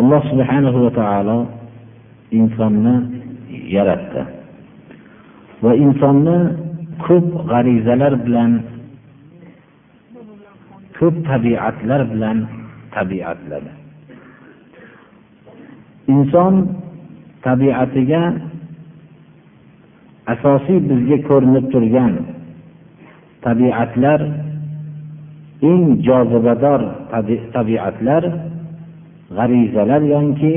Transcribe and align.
Alloh 0.00 0.22
subhanahu 0.32 0.78
va 0.84 0.90
taolo 1.00 1.38
insonni 2.38 2.94
yaratdi. 3.76 4.22
Va 5.64 5.72
insonni 5.84 6.36
ko'p 7.04 7.26
g'arizalar 7.50 8.12
bilan 8.24 8.52
ko'p 10.98 11.14
tabiatlar 11.28 12.00
bilan 12.12 12.38
tabiatladi. 12.94 13.72
Inson 16.14 16.54
tabiatiga 17.46 18.22
asosiy 20.32 20.78
bizga 20.88 21.18
ko'rinib 21.28 21.66
turgan 21.72 22.14
tabiatlar 23.44 24.20
eng 25.70 25.84
jozibador 26.06 26.80
tabiatlar 27.54 28.24
g'arizalar 29.36 30.02
yoki 30.14 30.54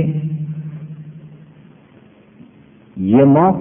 yemoq 3.14 3.58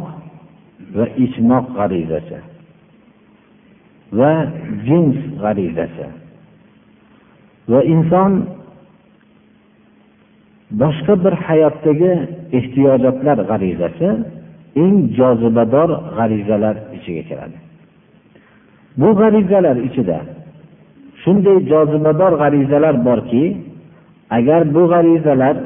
va 0.96 1.06
ichmoq 1.24 1.66
g'arizasi 1.78 2.38
va 4.18 4.32
jins 4.86 5.18
g'arizasi 5.42 6.06
va 7.72 7.80
inson 7.94 8.32
boshqa 10.80 11.14
bir 11.24 11.34
hayotdagi 11.46 12.12
ehtiyojotlar 12.58 13.38
g'arizasi 13.50 14.08
eng 14.84 14.96
jozibador 15.18 15.90
g'arizalar 16.16 16.76
ichiga 16.96 17.22
kiradi. 17.28 17.58
Bu 19.00 19.08
g'arizalar 19.20 19.76
ichida 19.88 20.18
shunday 21.22 21.58
jozibador 21.72 22.32
g'arizalar 22.42 22.94
borki 23.08 23.44
agar 24.36 24.62
bu 24.74 24.82
g'arizalar 24.92 25.56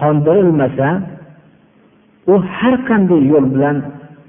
qondirilmasa 0.00 0.88
u 2.32 2.34
har 2.54 2.74
qanday 2.88 3.20
yo'l 3.32 3.46
bilan 3.54 3.76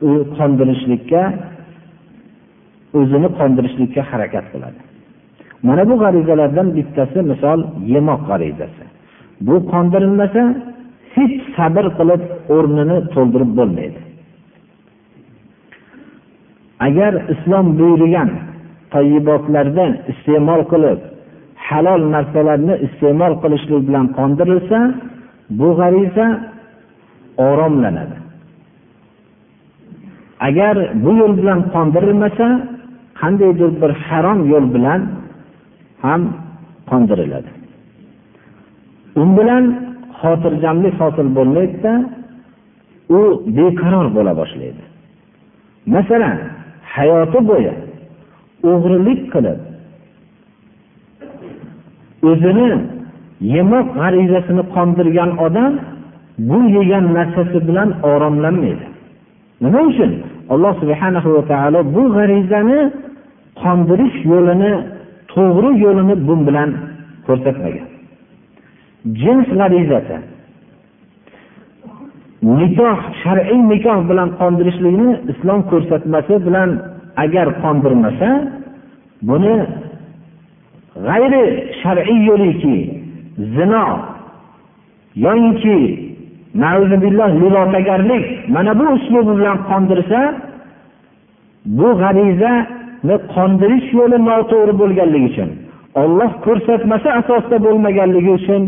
u 0.10 0.12
qondirishlikka 0.38 1.22
o'zini 3.00 3.30
qondirishlikka 3.40 4.02
harakat 4.12 4.46
qiladi. 4.54 4.80
Mana 5.68 5.84
bu 5.90 5.96
g'arizalardan 6.04 6.68
bittasi 6.78 7.20
misol 7.32 7.60
yemoq 7.94 8.22
g'arizasi 8.30 8.84
bu 9.48 9.56
qondirilmasa 9.72 10.42
hech 11.16 11.36
sabr 11.56 11.86
qilib 11.98 12.22
o'rnini 12.56 12.98
to'ldirib 13.14 13.52
bo'lmaydi. 13.60 14.00
Agar 16.88 17.14
islom 17.34 17.66
buyurgan 17.80 18.30
toyibotlardan 18.94 19.92
iste'mol 20.12 20.62
qilib 20.72 21.00
halol 21.68 22.02
narsalarni 22.16 22.76
iste'mol 22.88 23.34
qilishlik 23.44 23.82
bilan 23.88 24.06
qondirilsa 24.18 24.80
bu 25.60 25.70
g'ariza 25.80 26.28
oromlanadi. 27.50 28.18
Agar 30.48 30.76
bu 31.04 31.12
yo'l 31.22 31.34
bilan 31.40 31.60
qondirilmasa 31.74 32.48
qandaydir 33.22 33.70
bir 33.82 33.92
harom 34.08 34.40
yo'l 34.52 34.66
bilan 34.76 35.02
ham 36.06 36.22
qondiriladi. 36.90 37.50
U 39.22 39.24
bilan 39.38 39.64
xotirjamlik 40.20 40.96
hosil 41.02 41.28
bo'lmaydida 41.38 41.94
u 43.18 43.20
beqaror 43.58 44.08
bo'la 44.18 44.34
boshlaydi. 44.42 44.84
Masalan 45.96 46.38
hayoti 46.96 47.40
bo'yi 47.50 47.74
o'g'rilik 48.72 49.22
qilib 49.34 49.60
o'zini 52.30 52.70
yemoq 53.54 53.88
g'arizasini 54.00 54.64
qondirgan 54.76 55.32
odam 55.46 55.74
bu 56.50 56.60
yegan 56.78 57.06
narsasi 57.18 57.58
bilan 57.68 57.90
oromlanmaydi. 58.12 58.86
Nima 59.62 59.80
uchun? 59.90 60.12
Alloh 60.54 60.74
subhana 60.82 61.20
va 61.36 61.42
taolo 61.52 61.80
bu 61.96 62.04
g'arizani 62.16 62.80
qondirish 63.62 64.18
yo'lini 64.32 64.72
to'g'ri 65.34 65.72
yo'lini 65.86 66.16
bu 66.28 66.34
bilan 66.48 66.70
ko'rsatmagan. 67.28 67.88
Jins 69.22 69.48
g'arizasi 69.60 70.18
nikoh 72.44 72.98
shar'iy 73.24 73.60
nikoh 73.72 74.00
bilan 74.10 74.30
qondirishlikni 74.40 75.10
islom 75.32 75.60
ko'rsatmasi 75.72 76.36
bilan 76.48 76.70
agar 77.24 77.48
qondirmasa 77.64 78.30
buni 79.30 79.56
g'ayri 81.06 81.46
shar'iy 81.82 82.20
yo'liki 82.30 82.76
zino 83.56 83.86
yoyinki 85.26 85.78
lilotagarlik 87.42 88.26
mana 88.56 88.72
bu 88.80 88.86
uslubi 88.96 89.34
bilan 89.40 89.58
qondirsa 89.70 90.20
bu 91.66 91.88
g'arizani 92.02 93.16
qondirish 93.34 93.88
yo'li 94.00 94.18
noto'g'ri 94.30 94.74
bo'lganligi 94.82 95.28
uchun 95.32 95.50
olloh 96.02 96.32
ko'rsatmasi 96.46 97.10
asosida 97.20 97.58
bo'lmaganligi 97.66 98.32
uchun 98.40 98.62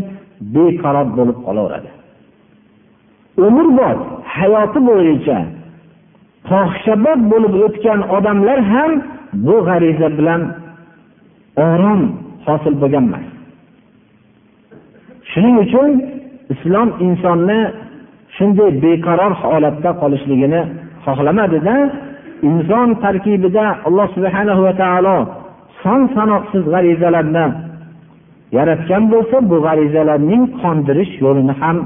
beqaror 0.54 1.08
bo'lib 1.18 1.38
qolaveradi. 1.46 1.90
Umrbod 3.46 3.98
hayoti 4.36 4.80
bo'yicha 4.88 5.38
fohishabod 6.48 7.20
bo'lib 7.32 7.54
o'tgan 7.66 8.00
odamlar 8.16 8.58
ham 8.72 8.92
bu 9.46 9.56
g'ariza 9.68 10.08
bilan 10.18 10.40
orom 11.68 12.02
hosil 12.46 12.74
bo'lgan 12.82 13.04
emas 13.08 13.26
shuning 15.30 15.56
uchun 15.64 15.90
islom 16.54 16.88
insonni 17.06 17.60
shunday 18.36 18.70
beqaror 18.82 19.32
holatda 19.42 19.90
qolishligini 20.02 20.62
xohlamadida 21.04 21.76
inson 22.48 22.88
tarkibida 23.04 23.66
alloh 23.86 24.06
subhana 24.16 24.54
va 24.64 24.72
taolo 24.82 25.16
son 25.82 26.00
sanoqsiz 26.16 26.62
g'arizalarni 26.72 27.46
yaratgan 28.56 29.04
bo'lsa 29.12 29.36
bu 29.50 29.56
g'arizalarning 29.66 30.42
qondirish 30.62 31.12
yo'lini 31.24 31.54
ham 31.60 31.76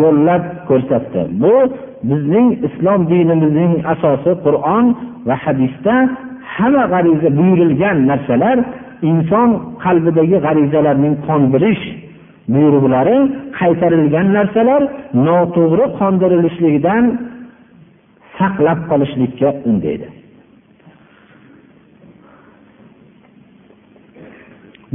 yo'llab 0.00 0.42
ko'rsatdi. 0.68 1.22
Bu 1.42 1.54
bizning 2.08 2.48
islom 2.66 3.00
dinimizning 3.12 3.72
asosi 3.92 4.32
qur'on 4.44 4.84
va 5.28 5.34
hadisda 5.44 5.94
hamma 6.54 6.84
g'ariza 6.92 7.28
buyurilgan 7.38 7.96
narsalar 8.10 8.58
inson 9.10 9.48
qalbidagi 9.84 10.36
g'arizalarning 10.46 11.14
qondirish 11.28 11.84
buyruqlari 12.54 13.16
qaytarilgan 13.58 14.26
narsalar 14.36 14.82
noto'g'ri 15.26 15.86
qondirilishligidan 16.00 17.04
saqlab 18.38 18.80
qolishlikka 18.90 19.48
undaydi. 19.70 20.08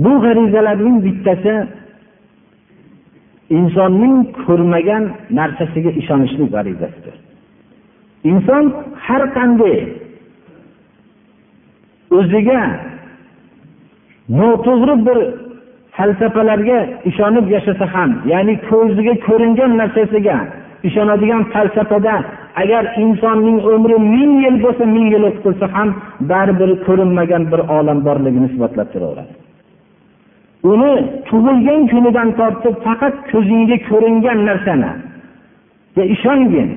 Bu 0.03 0.11
g'arizalarning 0.25 0.97
bittasi 1.05 1.53
insonning 3.57 4.15
ko'rmagan 4.45 5.03
narsasiga 5.39 5.91
ishonishlik 6.01 6.49
g'arizasidir. 6.55 7.15
Inson 8.31 8.63
har 9.05 9.23
qanday 9.37 9.77
o'ziga 12.17 12.61
noto'g'ri 14.29 14.95
bir 15.07 15.17
falsafalarga 15.97 16.79
ishonib 17.09 17.45
yashasa 17.55 17.85
ham 17.93 18.11
ya'ni 18.31 18.53
ko'ziga 18.69 19.13
ko'ringan 19.27 19.71
narsasiga 19.81 20.37
ishonadigan 20.87 21.43
falsafada 21.53 22.15
agar 22.61 22.83
insonning 23.03 23.59
umri 23.73 23.97
ming 24.13 24.33
yil 24.45 24.55
bo'lsa 24.63 24.85
ming 24.95 25.07
yil 25.13 25.23
o'tib 25.29 25.61
ham 25.75 25.89
baribir 26.31 26.71
ko'rinmagan 26.85 27.43
bir 27.51 27.61
olam 27.77 27.99
borligini 28.07 28.47
isbotlab 28.51 28.87
turaveradi. 28.93 29.33
Uni 30.71 30.93
tug'ilgan 31.29 31.81
kunidan 31.91 32.29
tortib 32.39 32.75
faqat 32.85 33.15
ko'zingga 33.31 33.77
ko'ringan 33.89 34.39
narsani 34.49 34.91
ishongin 36.15 36.69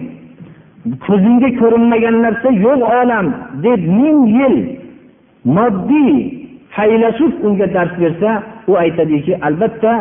ko'zingga 1.07 1.51
ko'rinmagan 1.61 2.17
narsa 2.25 2.49
yo'q 2.67 2.81
olam 3.01 3.27
deb 3.65 3.81
ming 4.01 4.21
yil 4.39 4.57
moddiy 5.57 6.40
faylasuf 6.75 7.33
unga 7.47 7.67
dars 7.75 7.93
bersa 8.03 8.31
u 8.71 8.73
aytadiki 8.85 9.33
albatta 9.47 9.93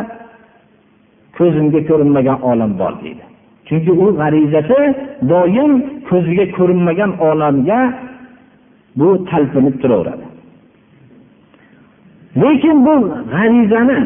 ko'zimga 1.38 1.80
ko'rinmagan 1.88 2.38
olam 2.50 2.72
bor 2.80 2.92
deydi. 3.02 3.24
Chunki 3.66 3.92
u 4.04 4.06
g'arizasi 4.20 4.80
doim 5.32 5.72
ko'ziga 6.08 6.46
ko'rinmagan 6.56 7.12
olamga 7.28 7.80
bu 8.98 9.08
talpinib 9.30 9.76
turaveradi. 9.82 10.26
Lekin 12.42 12.76
bu 12.86 12.94
g'arizani 13.32 14.00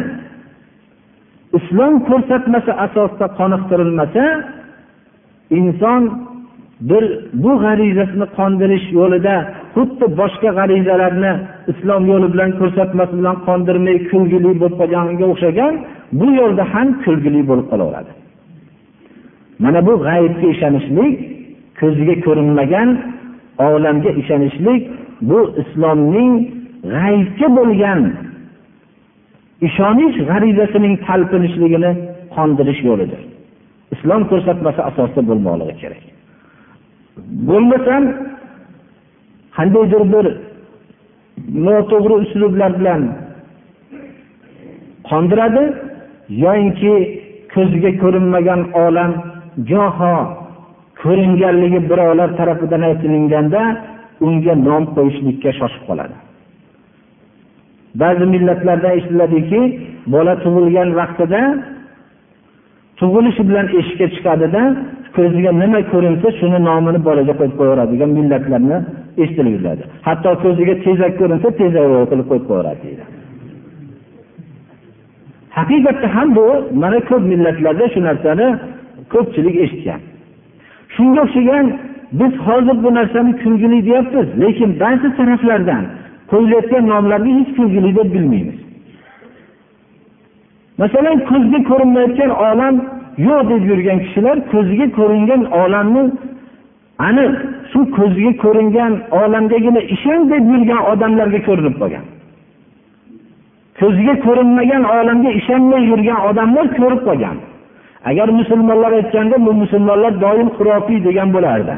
islom 1.59 1.95
ko'rsatmasi 2.09 2.73
asosida 2.85 3.27
qoniqtirilmasa 3.39 4.25
inson 5.59 6.03
bir 6.89 7.05
bu 7.43 7.53
g'arizasini 7.65 8.27
qondirish 8.39 8.87
yo'lida 8.99 9.35
xuddi 9.75 10.07
boshqa 10.21 10.51
g'arizalarni 10.59 11.33
islom 11.73 12.03
yo'li 12.13 12.29
bilan 12.35 12.51
ko'rsatmasi 12.61 13.15
bilan 13.21 13.37
qondirmay 13.47 13.97
kulgili 14.11 14.51
bo'lib 14.61 14.77
qolganga 14.81 15.27
o'xshagan 15.33 15.75
bu 16.21 16.27
yo'lda 16.41 16.65
ham 16.73 16.89
kulgili 17.05 17.41
bo'lib 17.51 17.67
qolaveradi. 17.73 18.11
Mana 19.65 19.81
bu 19.89 19.93
g'aybga 20.07 20.47
ishonishlik 20.55 21.15
ko'ziga 21.81 22.15
ko'rinmagan 22.27 22.89
olamga 23.69 24.11
ishonishlik 24.23 24.83
bu 25.29 25.39
islomning 25.63 26.33
g'ayibga 26.95 27.49
bo'lgan 27.59 28.01
ishonish 29.69 30.17
g'arizasining 30.31 30.95
talpinishligini 31.07 31.93
qondirish 32.37 32.81
yo'lidir. 32.89 33.21
Islom 33.95 34.23
ko'rsatmasi 34.31 34.81
asosida 34.91 35.23
bo'lmoqligi 35.29 35.77
kerak. 35.83 36.14
Bo'lmasam 37.49 38.05
qandaydir 39.57 40.03
bir 40.15 40.27
noto'g'ri 41.67 42.15
uslublar 42.25 42.71
bilan 42.81 43.03
qondiradi 45.09 45.65
yoyinki 46.45 46.95
ko'zga 47.55 47.91
ko'rinmagan 48.03 48.61
olam 48.85 49.13
goho 49.71 50.17
ko'ringanligi 51.03 51.81
birovlar 51.91 52.31
tarafidan 52.39 52.83
aytilinganda 52.91 53.63
unga 54.27 54.55
nom 54.69 54.85
qo'yishlikka 54.97 55.51
shoshib 55.59 55.83
qoladi. 55.89 56.17
Ba'zi 58.01 58.25
millatlarda 58.35 58.89
eshitiladiki 58.99 59.61
bola 60.15 60.35
tug'ilgan 60.45 60.89
vaqtida 61.01 61.41
tug'ilishi 63.01 63.43
bilan 63.49 63.67
eshikka 63.81 64.07
chiqadida 64.15 64.63
ko'ziga 65.17 65.51
nima 65.63 65.81
ko'rinsa 65.93 66.29
shuni 66.39 66.59
nomini 66.69 66.99
bolaga 67.09 67.33
qo'yib 67.39 67.55
qo'yaveradigan 67.61 68.11
millatlarni 68.19 68.77
eshitilib 69.23 69.53
yuradi 69.57 69.83
hatto 70.07 70.31
ko'ziga 70.45 70.75
tezak 70.87 71.13
ko'rinsa 71.21 71.49
tezak 71.61 71.85
qilib 72.11 72.27
qo'yib 72.31 72.47
qo'yaveradi 72.51 72.81
deydi. 72.85 73.05
Haqiqatda 75.59 76.07
ham 76.17 76.29
bu 76.37 76.47
mana 76.83 76.99
ko'p 77.11 77.23
millatlarda 77.33 77.85
shu 77.95 78.01
narsani 78.09 78.47
ko'pchilik 79.13 79.57
eshitgan. 79.65 80.01
Shunga 80.95 81.21
o'xshagan 81.27 81.67
biz 82.21 82.33
hozir 82.47 82.77
bu 82.85 82.91
narsani 82.99 83.33
kulgili 83.43 83.79
deyapmiz 83.89 84.29
lekin 84.43 84.71
ba'zi 84.83 85.09
taraflardan 85.19 85.85
qo'yilayotgan 86.33 86.85
nomlarni 86.93 87.31
hech 87.39 87.51
kulgili 87.59 87.91
deb 87.99 88.09
bilmaymiz. 88.15 88.59
Masalan 90.83 91.19
ko'zga 91.31 91.61
ko'rinmayotgan 91.71 92.31
olam 92.49 92.75
yo'q 93.19 93.49
deb 93.51 93.63
yurgan 93.71 93.99
kishilar 94.05 94.37
ko'ziga 94.53 94.87
ko'ringan 94.99 95.43
olamni 95.63 96.03
aniq 97.09 97.33
shu 97.71 97.81
ko'ziga 97.97 98.33
ko'ringan 98.45 98.93
olamgagina 99.23 99.81
ishon 99.95 100.21
deb 100.33 100.45
yurgan 100.53 100.81
odamlarga 100.93 101.41
ko'rinib 101.49 101.75
qolgan. 101.81 102.05
Ko'ziga 103.81 104.15
ko'rinmagan 104.27 104.83
olamga 104.99 105.31
ishonmay 105.41 105.83
yurgan 105.91 106.19
odamlar 106.29 106.67
ko'rib 106.79 107.01
qolgan. 107.09 107.37
Agar 108.11 108.29
musulmonlar 108.41 108.93
aytganda 109.01 109.37
bu 109.47 109.53
musulmonlar 109.63 110.13
doim 110.25 110.49
xurofiy 110.57 110.99
degan 111.09 111.29
bo'lardi. 111.37 111.75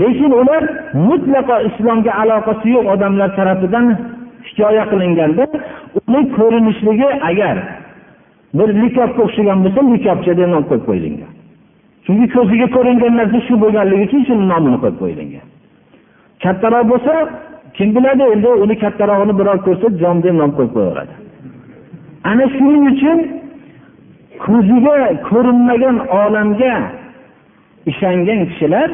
Lekin 0.00 0.32
ular 0.40 0.62
mutlaqo 1.08 1.56
islomga 1.68 2.12
aloqasi 2.22 2.68
yo'q 2.76 2.86
odamlar 2.94 3.28
tarafidan 3.38 3.86
hikoya 4.48 4.84
qilinganda 4.90 5.44
uni 6.00 6.20
ko'rinishligi 6.36 7.08
agar 7.30 7.56
bir 8.58 8.68
likopga 8.82 9.20
o'xshagan 9.26 9.58
bo'lsa 9.64 9.80
likopcha 9.92 10.32
deb 10.40 10.48
nom 10.54 10.64
qo'yib 10.68 10.84
qo'yilgan. 10.88 11.32
Chunki 12.04 12.26
ko'ziga 12.36 12.66
ko'ringan 12.76 13.12
narsa 13.20 13.38
shu 13.46 13.54
bo'lganligi 13.62 14.04
uchun 14.08 14.22
shuni 14.28 14.44
nomini 14.52 14.78
qo'yib 14.82 14.98
qo'yilgan. 15.02 15.46
Kattaroq 16.42 16.84
bo'lsa 16.92 17.14
kim 17.76 17.88
biladi 17.96 18.24
endi 18.34 18.50
uni 18.64 18.74
kattarog'ini 18.82 19.34
birov 19.40 19.58
ko'rsa 19.66 19.86
jon 20.02 20.16
deb 20.24 20.34
nom 20.40 20.50
qo'yib 20.56 20.72
qo'yaveradi. 20.76 21.14
Ana 22.30 22.44
shuning 22.56 22.84
uchun 22.92 23.18
ko'ziga 24.44 24.96
ko'rinmagan 25.28 25.96
olamga 26.22 26.74
ishongan 27.90 28.40
kishilar 28.50 28.88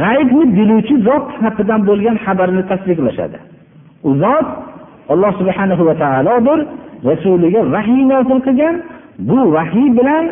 g'aybni 0.00 0.44
biluvchi 0.56 0.94
zot 1.08 1.26
haqidan 1.44 1.80
bo'lgan 1.88 2.16
xabarni 2.24 2.62
tasdiqlashadi. 2.70 3.38
U 4.08 4.10
zot 4.22 4.48
alloh 5.12 5.32
subhanahu 5.40 5.82
va 5.88 5.94
taolodir. 6.04 6.58
Rasuliga 7.08 7.60
vahiy 7.74 8.02
nozil 8.12 8.38
qilgan 8.46 8.76
bu 9.28 9.38
vahiy 9.56 9.88
bilan 9.98 10.24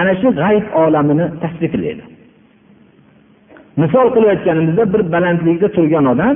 ana 0.00 0.12
shu 0.20 0.28
g'ayb 0.40 0.66
olamini 0.82 1.26
tasdiqlaydi 1.42 2.04
misol 3.82 4.06
qilib 4.14 4.28
aytganimizda 4.34 4.84
bir 4.92 5.02
balandlikda 5.14 5.68
turgan 5.76 6.04
odam 6.12 6.34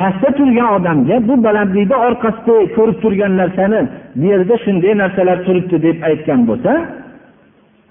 pastda 0.00 0.28
turgan 0.38 0.68
odamga 0.76 1.16
bu 1.28 1.34
balandlikda 1.46 1.96
orqasida 2.06 2.54
ko'rib 2.76 2.98
turgan 3.04 3.32
narsani 3.40 3.80
bu 4.18 4.24
yerda 4.32 4.54
shunday 4.64 4.92
narsalar 5.02 5.38
turibdi 5.46 5.76
deb 5.86 5.96
aytgan 6.08 6.40
bo'lsa 6.48 6.72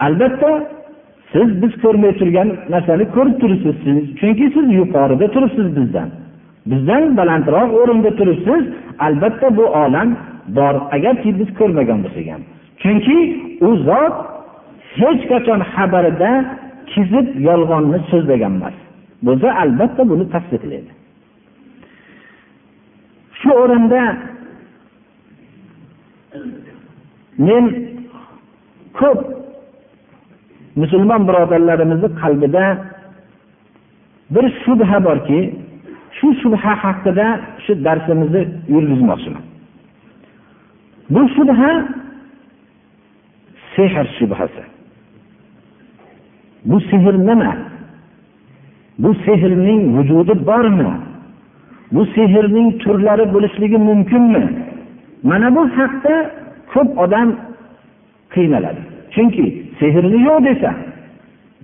albatta 0.06 0.52
siz 1.34 1.48
biz 1.62 1.74
ko'rmay 1.84 2.14
turgan 2.20 2.50
narsani 2.74 3.06
ko'rib 3.16 3.36
turibsiz 3.42 3.76
chunki 4.20 4.46
siz 4.56 4.66
yuqorida 4.80 5.26
turibsiz 5.36 5.68
bizdan. 5.78 6.10
Bizdan 6.72 7.04
balandroq 7.18 7.70
o'rinda 7.82 8.12
turibsiz. 8.20 8.64
Albatta 9.08 9.48
bu 9.58 9.66
olam 9.84 10.10
bor. 10.58 10.76
Agarki 10.96 11.30
biz 11.40 11.50
ko'rmagan 11.60 12.00
bo'lsak 12.06 12.28
ham 12.34 12.44
chunki 12.82 13.18
u 13.68 13.70
zot 13.88 14.16
hech 15.00 15.22
qachon 15.32 15.62
xabarida 15.74 16.32
kizib 16.92 17.28
yolg'onni 17.48 18.00
so'zlagan 18.12 18.54
emas 18.58 18.76
bo'lsa 19.26 19.48
albatta 19.64 20.02
buni 20.12 20.26
tasdiqlaydi 20.34 20.92
shu 23.40 23.50
o'rinda 23.64 24.02
men 27.48 27.66
ko'p 29.00 29.20
musulmon 30.82 31.22
birodarlarimizni 31.28 32.10
qalbida 32.22 32.66
bir 34.34 34.46
shubha 34.64 34.98
borki 35.08 35.40
shu 36.18 36.28
shubha 36.42 36.74
haqida 36.84 37.28
shu 37.64 37.72
darsimizni 37.86 38.42
yurgizmoqchiman. 38.74 39.44
Bu 41.10 41.30
shubha 41.30 41.88
sehr 43.76 44.06
shubhasi. 44.20 44.64
Bu 46.66 46.80
sehr 46.80 47.14
nima? 47.30 47.58
Bu 49.00 49.16
sehrning 49.26 49.98
vujudi 49.98 50.46
bormi? 50.46 50.92
Bu 51.92 52.06
sehrning 52.06 52.80
turlari 52.80 53.34
bo'lishligi 53.34 53.78
mumkinmi? 53.78 54.44
Mana 55.24 55.56
bu 55.56 55.70
haqda 55.78 56.32
ko'p 56.74 56.98
odam 56.98 57.30
qiynaladi. 58.34 58.82
Chunki 59.14 59.46
sehrni 59.80 60.20
yo'q 60.28 60.40
desa 60.46 60.72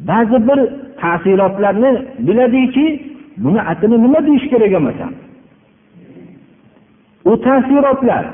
ba'zi 0.10 0.48
bir 0.48 0.60
ta'sirotlarni 1.01 2.05
biladiki 2.19 2.86
buni 3.38 3.62
atini 3.62 4.03
nima 4.03 4.27
deyish 4.27 4.50
kerak 4.50 4.72
emasan 4.72 5.13
u 7.25 7.41
ta'sirotlar 7.41 8.25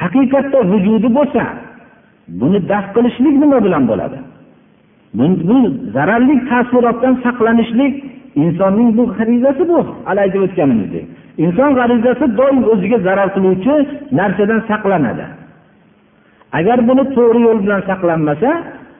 haqiqatda 0.00 0.58
vujudi 0.72 1.08
bo'lsa 1.18 1.42
buni 2.40 2.58
daf 2.70 2.84
qilishlik 2.94 3.34
nima 3.42 3.58
bilan 3.66 3.82
bo'ladi? 3.90 4.18
Bu 5.48 5.56
zararli 5.94 6.36
ta'sirotdan 6.50 7.14
saqlanishlik 7.24 7.94
insonning 8.42 8.90
bu 8.98 9.04
g'arizasi 9.16 9.62
bu 9.70 9.78
hali 10.06 10.20
aytib 10.24 10.40
o'tganimizdek. 10.46 11.04
Inson 11.44 11.70
g'arizasi 11.78 12.24
doim 12.38 12.58
o'ziga 12.72 12.98
zarar 13.06 13.28
qiluvchi 13.36 13.74
narsadan 14.18 14.60
saqlanadi. 14.70 15.26
Agar 16.58 16.78
buni 16.88 17.04
to'g'ri 17.16 17.40
yo'l 17.46 17.58
bilan 17.64 17.82
saqlanmasa 17.90 18.50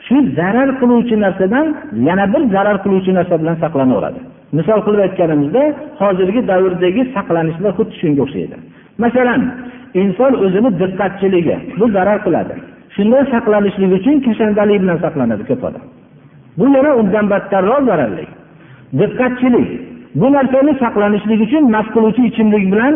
shu 0.07 0.17
zarar 0.39 0.69
qiluvchi 0.81 1.17
narsadan 1.25 1.67
yana 2.09 2.25
bir 2.33 2.43
zarar 2.55 2.77
qiluvchi 2.85 3.13
narsa 3.19 3.35
bilan 3.43 3.57
saqlanaveradi. 3.65 4.21
Misol 4.59 4.81
qilib 4.87 5.01
aytganimizda 5.07 5.63
hozirgi 6.01 6.41
davrdagi 6.51 7.03
saqlanishlar 7.17 7.73
xuddi 7.79 7.95
shunga 8.01 8.21
o'xshaydi. 8.27 8.57
Masalan 9.03 9.43
inson 10.03 10.33
o'zini 10.45 10.71
diqqatchiligi 10.83 11.57
bu 11.79 11.85
zarar 11.97 12.19
qiladi. 12.27 12.55
Shundan 12.97 13.25
saqlanishlik 13.35 13.91
uchun 13.99 14.17
kashandalik 14.27 14.79
bilan 14.83 14.99
saqlanadi 15.05 15.45
ko'p 15.51 15.63
odam. 15.69 15.85
Bu 16.59 16.65
yana 16.75 16.91
undan 17.01 17.27
battarroq 17.33 17.83
zararli. 17.91 18.25
Diqqatchilik 19.01 19.69
bu 20.21 20.27
narsani 20.37 20.73
saqlanishlik 20.83 21.41
uchun 21.47 21.65
mast 21.75 21.91
qiluvchi 21.95 22.23
ichimlik 22.31 22.65
bilan 22.73 22.95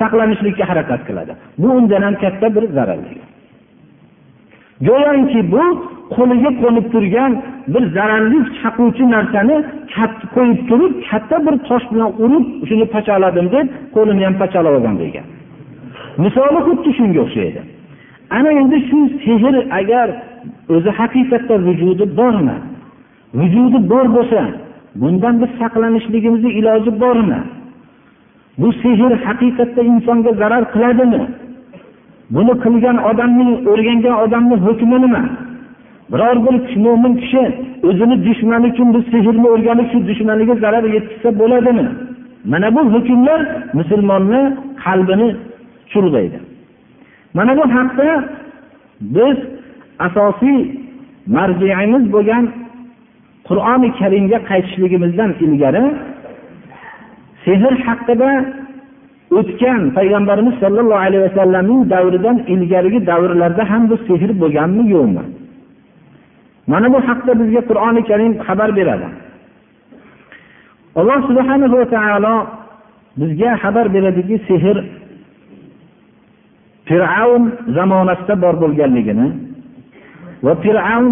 saqlanishlikka 0.00 0.64
harakat 0.70 1.00
qiladi. 1.08 1.32
Bu 1.60 1.68
undan 1.78 2.02
ham 2.06 2.14
katta 2.22 2.46
bir 2.56 2.64
zararli. 2.76 3.14
Go'yoki 4.88 5.40
bu 5.52 5.62
qo'liga 6.14 6.50
qo'nib 6.62 6.86
turgan 6.94 7.32
bir 7.72 7.84
zararli 7.96 8.38
chaquvchi 8.60 9.04
narsani 9.14 9.56
qo'yib 10.34 10.60
turib 10.68 10.92
katta 11.10 11.36
bir 11.46 11.54
tosh 11.68 11.86
bilan 11.92 12.10
urib 12.24 12.44
shuni 12.68 12.86
pachaladim 12.94 13.46
deb 13.54 13.66
qo'lini 13.96 14.22
ham 14.26 14.34
pachalab 14.42 14.74
olgan 14.78 14.96
degan 15.02 15.26
misoli 16.24 16.60
xuddi 16.66 16.90
shunga 16.98 17.20
o'xshaydi. 17.26 17.60
Ana 18.36 18.50
endi 18.60 18.78
shu 18.88 18.98
sehr 19.24 19.54
agar 19.80 20.08
o'zi 20.74 20.90
haqiqatda 20.98 21.54
vujudi 21.66 22.04
bormi? 22.18 22.56
Vujudi 23.38 23.78
bor 23.90 24.06
bo'lsa 24.16 24.40
bundan 25.00 25.34
biz 25.40 25.50
saqlanishligimizni 25.60 26.50
iloji 26.58 26.90
bormi? 27.02 27.40
Bu 28.60 28.68
sehr 28.82 29.12
haqiqatda 29.26 29.82
insonga 29.92 30.32
zarar 30.40 30.64
qiladimi? 30.74 31.22
Buni 32.34 32.54
qilgan 32.64 32.96
odamning 33.10 33.50
o'rgangan 33.70 34.16
odamni 34.24 34.56
hukmi 34.66 34.98
nima? 35.04 35.22
Biror 36.12 36.36
bir 36.44 36.54
mo'min 36.84 37.14
kishi 37.22 37.44
o'zini 37.88 38.16
dushmani 38.26 38.66
uchun 38.72 38.88
bu 38.94 39.00
sehrni 39.10 39.48
o'rganib 39.54 39.86
shu 39.92 39.98
dushmaniga 40.08 40.54
zarar 40.64 40.84
yetkazsa 40.96 41.28
bo'ladimi? 41.40 41.86
Mana 42.52 42.68
bu 42.76 42.82
hukmlar 42.94 43.40
musulmonni 43.78 44.42
qalbini 44.84 45.28
chulg'aydi 45.92 46.38
mana 47.36 47.52
bu 47.58 47.64
haqda 47.76 48.08
biz 49.16 49.38
asosiy 50.06 50.58
marjiimiz 51.36 52.04
bo'lgan 52.14 52.44
qur'oni 53.48 53.88
karimga 54.00 54.38
qaytishligimizdan 54.50 55.30
ilgari 55.44 55.84
sehr 57.44 57.74
haqida 57.86 58.30
o'tgan 59.38 59.80
payg'ambarimiz 59.96 60.54
sollallohu 60.62 61.02
alayhi 61.06 61.24
vasallamning 61.28 61.82
davridan 61.94 62.36
ilgarigi 62.54 63.00
davrlarda 63.10 63.62
ham 63.70 63.82
bu 63.90 63.96
sehr 64.08 64.30
bo'lganmi 64.42 64.84
yo'qmi? 64.94 65.24
Mana 66.72 66.86
bu 66.94 66.98
haqda 67.08 67.32
bizga 67.40 67.62
qur'oni 67.70 68.02
karim 68.10 68.32
xabar 68.46 68.70
beradi. 68.78 69.08
Alloh 70.98 71.18
subhana 71.28 71.66
va 71.74 71.84
taolo 71.94 72.34
bizga 73.20 73.50
xabar 73.62 73.86
beradiki 73.94 74.36
sehr 74.48 74.76
fir'avn 76.88 77.44
zamonasida 77.76 78.34
bor 78.44 78.54
bo'lganligini 78.62 79.26
va 80.44 80.52
fir'avn 80.64 81.08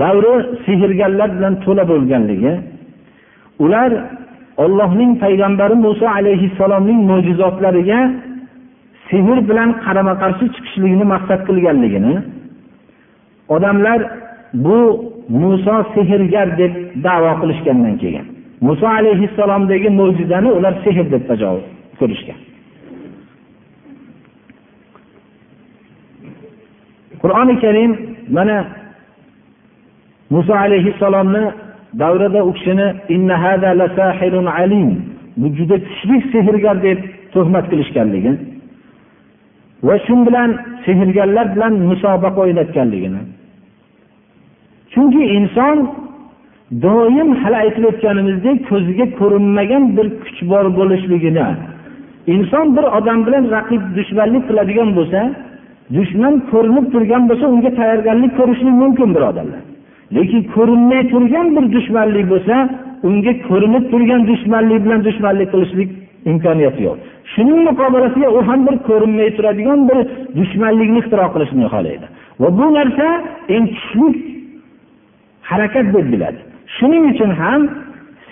davri 0.00 0.34
sehrgarlar 0.66 1.28
bilan 1.36 1.54
to'la 1.64 1.84
bo'lganligi 1.92 2.52
ular 3.64 3.90
ollohning 4.64 5.12
payg'ambari 5.24 5.76
muso 5.86 6.06
alayhissalomning 6.18 7.00
mo'jizotlariga 7.10 8.00
sehr 9.08 9.38
bilan 9.48 9.70
qarama 9.84 10.14
qarshi 10.22 10.44
chiqishlikni 10.54 11.04
maqsad 11.14 11.40
qilganligini 11.48 12.14
odamlar 13.54 14.00
bu 14.64 14.78
muso 15.42 15.76
sehrgar 15.94 16.48
deb 16.60 16.72
davo 17.06 17.32
qilishgandan 17.40 17.94
keyin 18.02 18.24
muso 18.66 18.86
alayhissalomdagi 18.98 19.88
mo'jizani 20.00 20.50
ular 20.58 20.74
sehr 20.84 21.06
deb 21.12 21.22
tajovuz 21.30 21.64
ko'rishgan 22.00 22.38
qur'oni 27.22 27.54
karim 27.64 27.92
mana 28.36 28.56
muso 30.30 30.54
alayhissalomni 30.54 31.44
davrida 32.00 32.40
u 32.48 32.52
kishini 32.56 32.88
bu 35.36 35.46
juda 35.56 35.76
kuchli 35.88 36.16
sehrgar 36.32 36.76
deb 36.82 36.98
tuhmat 37.32 37.64
qilishganligi 37.70 38.32
va 39.86 39.94
shu 40.06 40.14
bilan 40.26 40.50
sehrgarlar 40.84 41.46
bilan 41.54 41.72
musobaqa 41.90 42.40
o'ynatganligini. 42.44 43.22
Chunki 44.92 45.22
inson 45.38 45.76
doim 46.84 47.28
hali 47.42 47.56
aytib 47.64 47.84
o'tganimizdek 47.90 48.56
ko'ziga 48.70 49.06
ko'rinmagan 49.20 49.82
bir 49.96 50.06
kuch 50.24 50.40
bor 50.50 50.66
bo'lishligini 50.78 51.46
inson 52.34 52.66
bir 52.76 52.84
odam 52.98 53.18
bilan 53.26 53.44
raqib 53.56 53.82
dushmanlik 53.96 54.42
qiladigan 54.48 54.90
bo'lsa 54.98 55.20
dushman 55.96 56.34
ko'rinib 56.50 56.86
turgan 56.94 57.22
bo'lsa 57.30 57.46
unga 57.54 57.70
tayyorgarlik 57.80 58.32
ko'rishlik 58.38 58.74
mumkin 58.82 59.08
birodarlar 59.16 59.62
lekin 60.16 60.42
ko'rinmay 60.54 61.02
turgan 61.12 61.46
bir 61.56 61.64
dushmanlik 61.74 62.26
bo'lsa 62.32 62.56
unga 63.08 63.32
ko'rinib 63.48 63.84
turgan 63.92 64.20
dushmanlik 64.30 64.80
bilan 64.84 65.00
dushmanlik 65.08 65.48
qilishlik 65.54 65.90
imkoniyati 66.30 66.82
yo'q. 66.88 66.98
Shuning 67.32 67.60
muqobilasiga 67.68 68.28
u 68.38 68.40
ham 68.48 68.60
bir 68.66 68.76
ko'rinmay 68.88 69.28
turadigan 69.36 69.80
bir 69.88 69.98
dushmanlikni 70.38 70.98
ixtiro 71.02 71.26
qilishni 71.34 71.66
xohlaydi. 71.74 72.06
Va 72.42 72.48
bu 72.58 72.66
narsa 72.78 73.06
eng 73.54 73.66
kuchli 73.74 74.08
harakat 75.50 75.86
deb 75.94 76.06
biladi. 76.12 76.40
Shuning 76.76 77.04
uchun 77.12 77.30
ham 77.42 77.60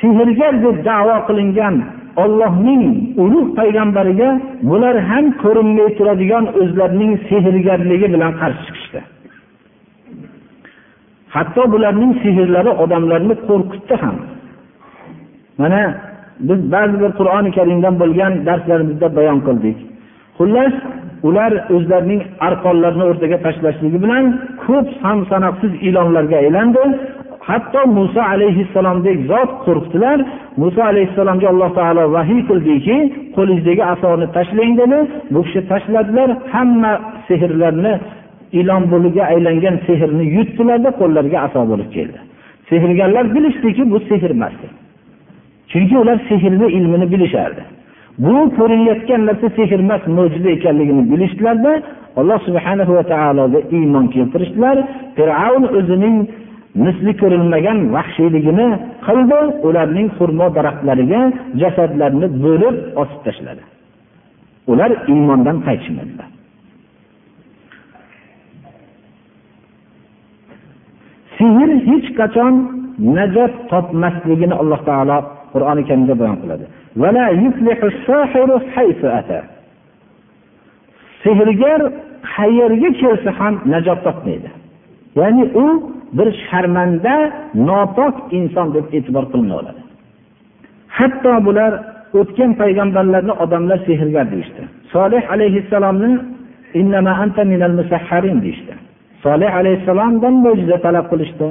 sehrgar 0.01 0.55
deb 0.65 0.77
davo 0.91 1.17
qilingan 1.29 1.75
ollohning 2.17 2.85
ulug' 3.25 3.51
payg'ambariga 3.59 4.31
bular 4.71 4.97
ham 5.11 5.25
ko'rinmay 5.43 5.89
turadigan 5.99 6.45
o'zlarining 6.61 7.13
sehrgarligi 7.29 8.09
bilan 8.15 8.33
qarshi 8.41 8.63
chiqishdi. 8.67 9.01
Hatto 11.35 11.63
bularning 11.73 12.13
sehrlari 12.23 12.71
odamlarni 12.85 13.35
qo'rqitdi 13.49 13.95
ham. 14.03 14.17
Mana 15.61 15.83
biz 16.49 16.61
ba'zi 16.75 16.97
bir 17.03 17.13
qur'oni 17.19 17.51
karimdan 17.59 17.95
bo'lgan 18.03 18.33
darslarimizda 18.49 19.09
bayon 19.19 19.39
qildik. 19.47 19.79
Xullas 20.39 20.75
ular 21.29 21.53
o'zlarining 21.77 22.23
arqonlarini 22.49 23.05
o'rtaga 23.11 23.39
tashlashligi 23.47 23.99
bilan 24.05 24.25
ko'p 24.65 24.87
son 25.03 25.19
sanoqsiz 25.31 25.73
ilonlarga 25.89 26.37
aylandi. 26.45 26.83
Hatto 27.51 27.81
muso 27.99 28.21
alayhissalomdek 28.35 29.19
zot 29.31 29.51
qo'rqdilar 29.67 30.19
muso 30.63 30.81
alayhissalomga 30.91 31.47
alloh 31.53 31.71
taolo 31.79 32.03
vahiy 32.17 32.41
qildiki 32.51 32.97
qo'lingizdagi 33.37 33.83
asoni 33.95 34.27
tashlang 34.37 34.73
dedi. 34.81 34.99
Bu 35.33 35.41
kishi 35.47 35.61
tashladilar 35.71 36.31
hamma 36.53 36.93
sehrlarni 37.29 37.95
ilon 38.61 38.83
buliga 38.93 39.23
aylangan 39.33 39.77
sehrni 39.87 40.25
yutdilarda 40.37 40.91
qo'llariga 41.01 41.39
aso 41.47 41.61
bo'lib 41.71 41.89
keldi. 41.97 42.19
Sehrgarlar 42.71 43.25
bilishdiki 43.35 43.83
bu 43.93 43.99
sehr 44.09 44.31
emas 44.37 44.57
chunki 45.71 45.95
ular 46.03 46.19
sehrni 46.29 46.67
ilmini 46.79 47.07
bilishardi. 47.13 47.63
Bu 48.25 48.35
ko'rinayotgan 48.59 49.21
narsa 49.29 49.49
sehr 49.57 49.71
emas 49.85 50.03
mo'jiza 50.17 50.51
ekanligini 50.57 51.03
bilishdilarda 51.13 51.73
alloh 52.21 52.39
subhana 52.47 52.85
va 52.97 53.03
taologa 53.13 53.61
iymon 53.77 54.07
keltirishdilar. 54.15 54.77
Fir'avn 55.17 55.65
o'zining 55.79 56.17
misli 56.75 57.13
ko'rilmagan 57.21 57.79
vahshiyligini 57.95 58.69
qildi. 59.07 59.41
Ularning 59.69 60.09
xurmo 60.19 60.47
daraxtlariga 60.57 61.21
jasadlarni 61.63 62.27
bo'lib 62.45 62.77
osib 63.03 63.21
tashladi. 63.27 63.63
Ular 64.73 64.91
iymondan 65.13 65.57
qaytishmadilar. 65.67 66.29
Sehr 71.37 71.71
hech 71.89 72.09
qachon 72.21 72.55
najot 73.17 73.53
topmasligini 73.71 74.55
alloh 74.63 74.81
taolo 74.89 75.19
qur'oni 75.53 75.83
karimda 75.89 76.15
bayon 76.21 76.39
qiladi. 76.43 76.65
Sehrgar 81.23 81.81
qayerga 82.35 82.91
kelsa 83.01 83.31
ham 83.39 83.55
najot 83.73 84.01
topmaydi. 84.07 84.51
Ya'ni 85.19 85.45
u 85.65 85.67
bir 86.19 86.29
sharmanda 86.47 87.15
nopok 87.69 88.15
inson 88.39 88.67
deb 88.75 88.87
e'tibor 88.97 89.25
qilinadi 89.33 89.73
hatto 90.99 91.33
bular 91.47 91.73
o'tgan 92.21 92.51
payg'ambarlarni 92.61 93.33
odamlar 93.45 93.79
sehrgar 93.89 94.27
deyishdi. 94.33 94.63
Solih 94.95 95.23
alayhissalomni 95.35 96.11
deyishdi. 98.45 98.75
Solih 99.25 99.51
alayhissalomdan 99.61 100.35
mo'jiza 100.45 100.77
talab 100.85 101.07
qilishdi. 101.13 101.49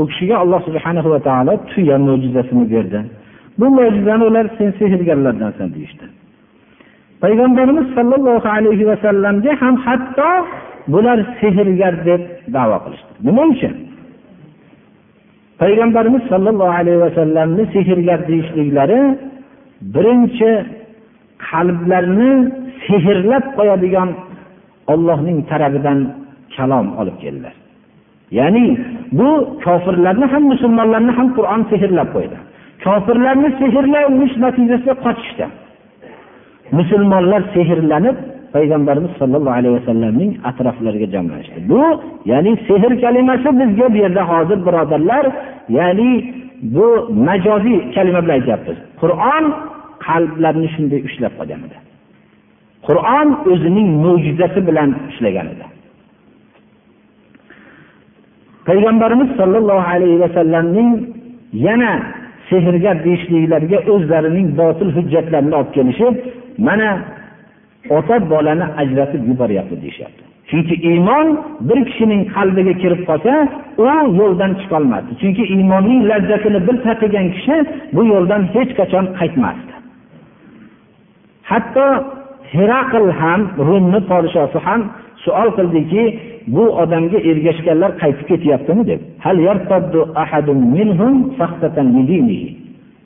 U 0.00 0.02
kishiga 0.10 0.36
alloh 0.42 0.60
subhana 0.68 1.00
va 1.12 1.20
taolo 1.28 1.52
tuya 1.70 1.96
mo'jizasini 2.08 2.64
berdi. 2.74 3.00
Bu 3.60 3.66
mo'jizani 3.78 4.24
ular 4.30 4.46
sen 4.58 4.70
sehrgarlardansan 4.80 5.68
deyishdi. 5.76 6.06
Payg'ambarimiz 7.22 7.86
sollallohu 7.96 8.48
alayhi 8.56 8.84
vasallamga 8.90 9.52
ham 9.62 9.74
hatto 9.86 10.30
bular 10.92 11.18
sehrgar 11.40 11.94
deb 12.08 12.22
davo 12.54 12.76
qilishdi. 12.84 13.12
Nima 13.26 13.42
uchun? 13.52 13.74
Payg'ambarimiz 15.60 16.22
sollallohu 16.32 16.74
alayhi 16.80 17.00
vasallamni 17.06 17.64
sehrgar 17.74 18.20
deyishliklari 18.30 19.00
birinchi 19.94 20.50
qalblarni 21.48 22.32
sehrlab 22.86 23.44
qo'yadigan 23.56 24.10
ollohning 24.92 25.38
tarafidan 25.50 25.98
kalom 26.56 26.86
olib 27.00 27.16
keldilar. 27.22 27.54
Ya'ni 28.38 28.64
bu 29.18 29.28
kofirlarni 29.64 30.26
ham 30.32 30.44
musulmonlarni 30.52 31.12
ham 31.18 31.28
qur'on 31.36 31.62
sehrlab 31.70 32.08
qo'ydi. 32.16 32.36
Kofirlarni 32.84 33.48
sehrlash 33.60 34.34
natijasida 34.44 34.94
qochishdi. 35.04 35.46
Musulmonlar 36.78 37.42
sehrlanib 37.54 38.16
payg'ambarimiz 38.54 39.12
sollallohu 39.20 39.56
alayhi 39.60 39.74
vasallamning 39.78 40.32
atroflariga 40.50 41.08
jamlashdi. 41.14 41.58
Bu 41.70 41.82
ya'ni 42.30 42.52
sehr 42.68 42.92
kalimasi 43.04 43.48
bizga 43.60 43.86
bu 43.94 43.96
yerda 44.04 44.22
hozir 44.32 44.58
birodarlar 44.66 45.24
ya'ni 45.78 46.10
bu 46.74 46.86
majoziy 47.28 47.78
kalima 47.94 48.20
bilan 48.24 48.34
aytyapmiz. 48.38 48.78
Qur'on 49.00 49.44
qalblarni 50.06 50.68
shunday 50.74 51.00
ushlab 51.08 51.32
qolgan 51.38 51.60
edi. 51.66 51.76
Qur'on 52.86 53.28
o'zining 53.52 53.88
mo'jizasi 54.04 54.60
bilan 54.68 54.90
ushlagan 55.10 55.46
edi. 55.54 55.64
Payg'ambarimiz 58.68 59.28
sollallohu 59.40 59.84
alayhi 59.94 60.18
vasallamning 60.24 60.90
yana 61.66 61.92
sehrgar 62.50 62.96
deyishliklariga 63.06 63.78
o'zlarining 63.92 64.48
botil 64.60 64.88
hujjatlarini 64.96 65.54
olib 65.60 65.72
kelishib 65.76 66.14
mana 66.68 66.88
ota 67.96 68.30
bolani 68.30 68.66
ajratib 68.82 69.22
yuboryapti 69.30 69.82
deyishyapti. 69.82 70.22
Chunki 70.50 70.74
iymon 70.90 71.26
bir 71.68 71.78
kishining 71.88 72.22
qalbiga 72.34 72.74
kirib 72.82 73.02
qolsa 73.08 73.32
u 73.82 73.84
yo'ldan 74.20 74.52
chiqolmasdi. 74.60 75.12
Chunki 75.20 75.44
iymonning 75.54 76.00
lazzatini 76.10 76.60
bir 76.66 76.76
tatigan 76.86 77.26
kishi 77.34 77.56
bu 77.94 78.02
yo'ldan 78.12 78.42
hech 78.54 78.70
qachon 78.78 79.04
qaytmasdi. 79.18 79.72
Hatto 81.50 81.86
herakl 82.54 83.06
ham 83.20 83.40
rumni 83.66 84.00
podshosi 84.10 84.58
ham 84.66 84.80
savol 85.24 85.48
qildiki 85.58 86.02
bu 86.54 86.64
odamga 86.82 87.18
ergashganlar 87.30 87.90
qaytib 88.02 88.26
ketyaptimi 88.30 88.82
deb. 88.90 89.00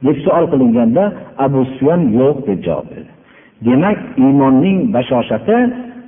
Deb 0.05 0.17
savol 0.25 0.47
qilinganda 0.53 1.05
abu 1.45 1.61
sufyon 1.71 2.01
yo'q 2.19 2.37
deb 2.49 2.59
javob 2.67 2.87
berdi. 2.93 3.14
Demak 3.63 3.99
iymonning 4.25 4.79
bashoshati 4.95 5.57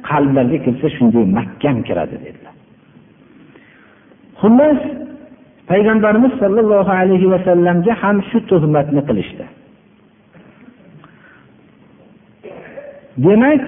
qalblarga 0.09 0.59
kirsa 0.65 0.88
shunday 0.97 1.25
mahkam 1.38 1.76
kiradi 1.88 2.17
dedilar. 2.25 2.55
Xullas 4.41 4.81
payg'ambarimiz 5.71 6.33
sollallohu 6.43 6.93
alayhi 7.03 7.26
vasallamga 7.35 7.93
ham 8.03 8.17
shu 8.31 8.38
tuhmatni 8.50 9.03
qilishdi. 9.09 9.45
Demak 13.26 13.62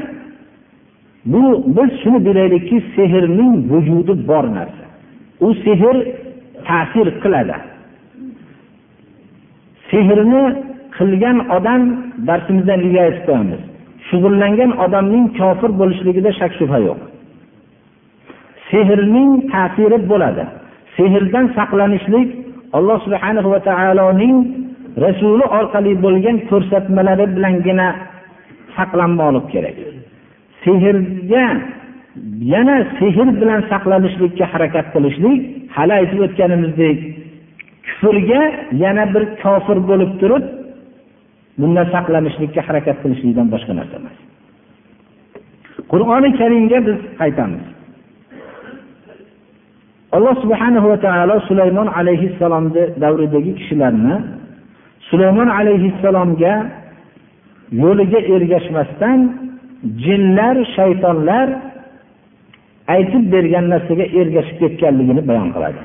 bu 1.32 1.42
biz 1.76 1.90
shuni 2.02 2.20
bilaylikki 2.26 2.78
sehrning 2.96 3.54
vujudi 3.70 4.14
bor 4.30 4.44
narsa. 4.56 4.84
U 5.46 5.48
sehr 5.64 5.96
ta'sir 6.68 7.06
qiladi. 7.22 7.56
Sehrni 9.90 10.67
qilgan 10.98 11.36
odam 11.56 11.82
darsimizdan 12.28 12.78
ilgari 12.86 13.06
aytib 13.08 13.24
qo'yamiz 13.28 13.60
shug'ullangan 14.08 14.70
odamning 14.84 15.24
kofir 15.38 15.70
bo'lishligida 15.80 16.30
shak 16.40 16.52
shubha 16.58 16.78
yo'q. 16.88 16.98
Sehrning 18.70 19.30
ta'siri 19.52 19.98
bo'ladi. 20.10 20.44
Sehrdan 20.96 21.46
saqlanishlik 21.58 22.28
alloh 22.76 22.98
subhana 23.06 23.40
va 23.52 23.58
taoloning 23.68 24.36
rasuli 25.04 25.46
orqali 25.58 25.92
bo'lgan 26.04 26.36
ko'rsatmalari 26.50 27.26
bilangina 27.36 27.88
saqlanmoqlik 28.76 29.46
kerak. 29.52 29.76
Sehrga 30.64 31.44
yana 32.54 32.76
sehr 32.98 33.28
bilan 33.40 33.60
saqlanishlikka 33.72 34.44
harakat 34.52 34.86
qilishlik 34.94 35.40
hali 35.76 35.92
aytib 36.00 36.20
o'tganimizdek 36.26 36.98
kufrga 37.86 38.42
yana 38.84 39.04
bir 39.14 39.24
kofir 39.42 39.78
bo'lib 39.90 40.12
turib 40.20 40.44
bundan 41.60 41.86
saqlanishlikka 41.94 42.60
harakat 42.68 42.96
qilishlikdan 43.02 43.46
boshqa 43.54 43.72
narsa 43.78 43.96
emas. 44.00 44.16
Qur'oni 45.92 46.30
karimga 46.40 46.78
biz 46.86 46.98
qaytamiz. 47.20 47.64
Alloh 50.16 50.34
subhanahu 50.42 50.86
va 50.92 50.98
taolo 51.06 51.36
sulaymon 51.48 51.88
alayhissalomni 51.98 52.82
davridagi 53.02 53.52
kishilarni 53.58 54.14
sulaymon 55.10 55.48
alayhissalomga 55.60 56.54
yo'liga 57.82 58.20
ergashmasdan 58.34 59.18
jinlar 60.04 60.56
shaytonlar 60.76 61.48
aytib 62.94 63.24
bergan 63.34 63.64
narsaga 63.72 64.04
ergashib 64.20 64.56
ketganligini 64.62 65.22
bayon 65.30 65.48
qiladi. 65.54 65.80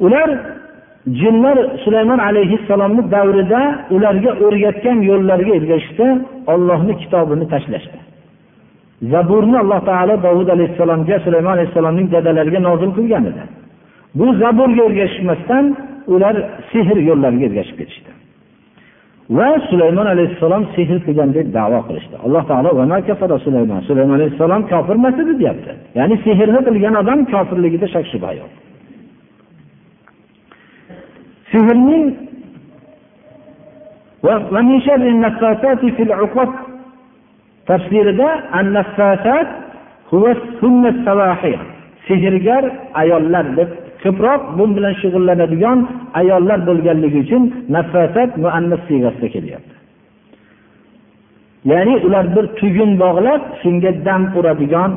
Ular 0.00 0.28
jinlar 1.20 1.58
sulaymon 1.84 2.18
alayhissalomni 2.18 3.02
davrida 3.14 3.60
ularga 3.90 4.30
o'rgatgan 4.46 4.98
yo'llariga 5.10 5.52
ergashishdi 5.60 6.06
ollohni 6.52 6.94
kitobini 7.02 7.46
tashlashdi. 7.52 7.98
Zaburni 9.12 9.56
alloh 9.62 9.80
taolo 9.90 10.14
dovud 10.26 10.48
alayhissalomga 10.56 11.16
sulaymon 11.26 11.52
alayhissalomning 11.56 12.08
dadalariga 12.14 12.60
nozil 12.68 12.90
qilgan 12.98 13.24
edi. 13.30 13.42
Bu 14.18 14.26
zaburga 14.42 14.82
ergashmasdan 14.88 15.64
ular 16.14 16.34
sehr 16.72 16.96
yo'llariga 17.08 17.44
ergashib 17.50 17.76
ketishdi. 17.80 18.10
Va 19.30 19.48
sulaymon 19.70 20.06
alayhissalom 20.14 20.62
sehr 20.74 20.98
qilgan 21.06 21.30
deb 21.36 21.46
davo 21.58 21.78
qilishdi. 21.88 22.16
Alloh 22.24 22.42
taolo 22.50 22.70
sulaymon. 23.46 23.80
Sulaymon 23.88 24.14
alayhissalom 24.18 24.62
kofir 24.72 24.94
emas 25.00 25.16
edi 25.22 25.32
deyapti. 25.40 25.72
Ya'ni 25.98 26.16
sehrni 26.24 26.60
qilgan 26.68 26.94
odam 27.02 27.20
kofirligida 27.32 27.86
shak 27.94 28.04
shubha 28.12 28.30
yo'q. 28.40 28.50
Sehrning 31.52 32.04
tafsirida 37.68 38.28
sehrgar 42.08 42.64
ayollar 43.00 43.46
deb 43.58 43.70
ko'proq 44.04 44.40
bu 44.58 44.64
bilan 44.76 44.94
shug'ullanadigan 45.02 45.78
ayollar 46.20 46.58
bo'lganligi 46.68 47.18
uchun 47.24 47.42
nafasat 47.74 48.30
muannas 48.44 48.82
siyg'asida 48.88 49.28
kelyapti. 49.34 49.74
Ya'ni 51.70 51.94
ular 52.06 52.26
bir 52.36 52.44
tugun 52.58 52.90
bog'lab 53.04 53.42
shunga 53.62 53.90
dam 54.06 54.22
uradigan 54.38 54.90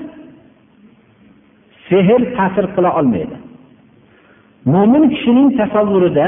sehr 1.90 2.22
ta'sir 2.38 2.66
qila 2.76 2.90
olmaydi. 3.00 3.36
Mo'min 4.74 5.04
kishining 5.14 5.50
tasavvurida 5.60 6.28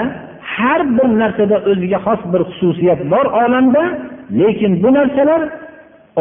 har 0.56 0.82
bir 0.98 1.10
narsada 1.22 1.58
o'ziga 1.70 2.00
xos 2.06 2.22
bir 2.34 2.42
xususiyat 2.50 3.00
bor 3.14 3.26
olamda 3.44 3.84
lekin 4.40 4.72
bu 4.84 4.90
narsalar 4.98 5.42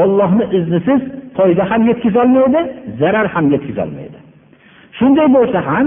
ollohni 0.03 0.44
iznisiz 0.59 1.01
foyda 1.37 1.70
ham 1.70 1.83
yetkazolmaydi 1.90 2.61
zarar 3.01 3.27
ham 3.35 3.46
yetkazolmaydi 3.55 4.18
shunday 4.99 5.29
bo'lsa 5.37 5.59
ham 5.68 5.87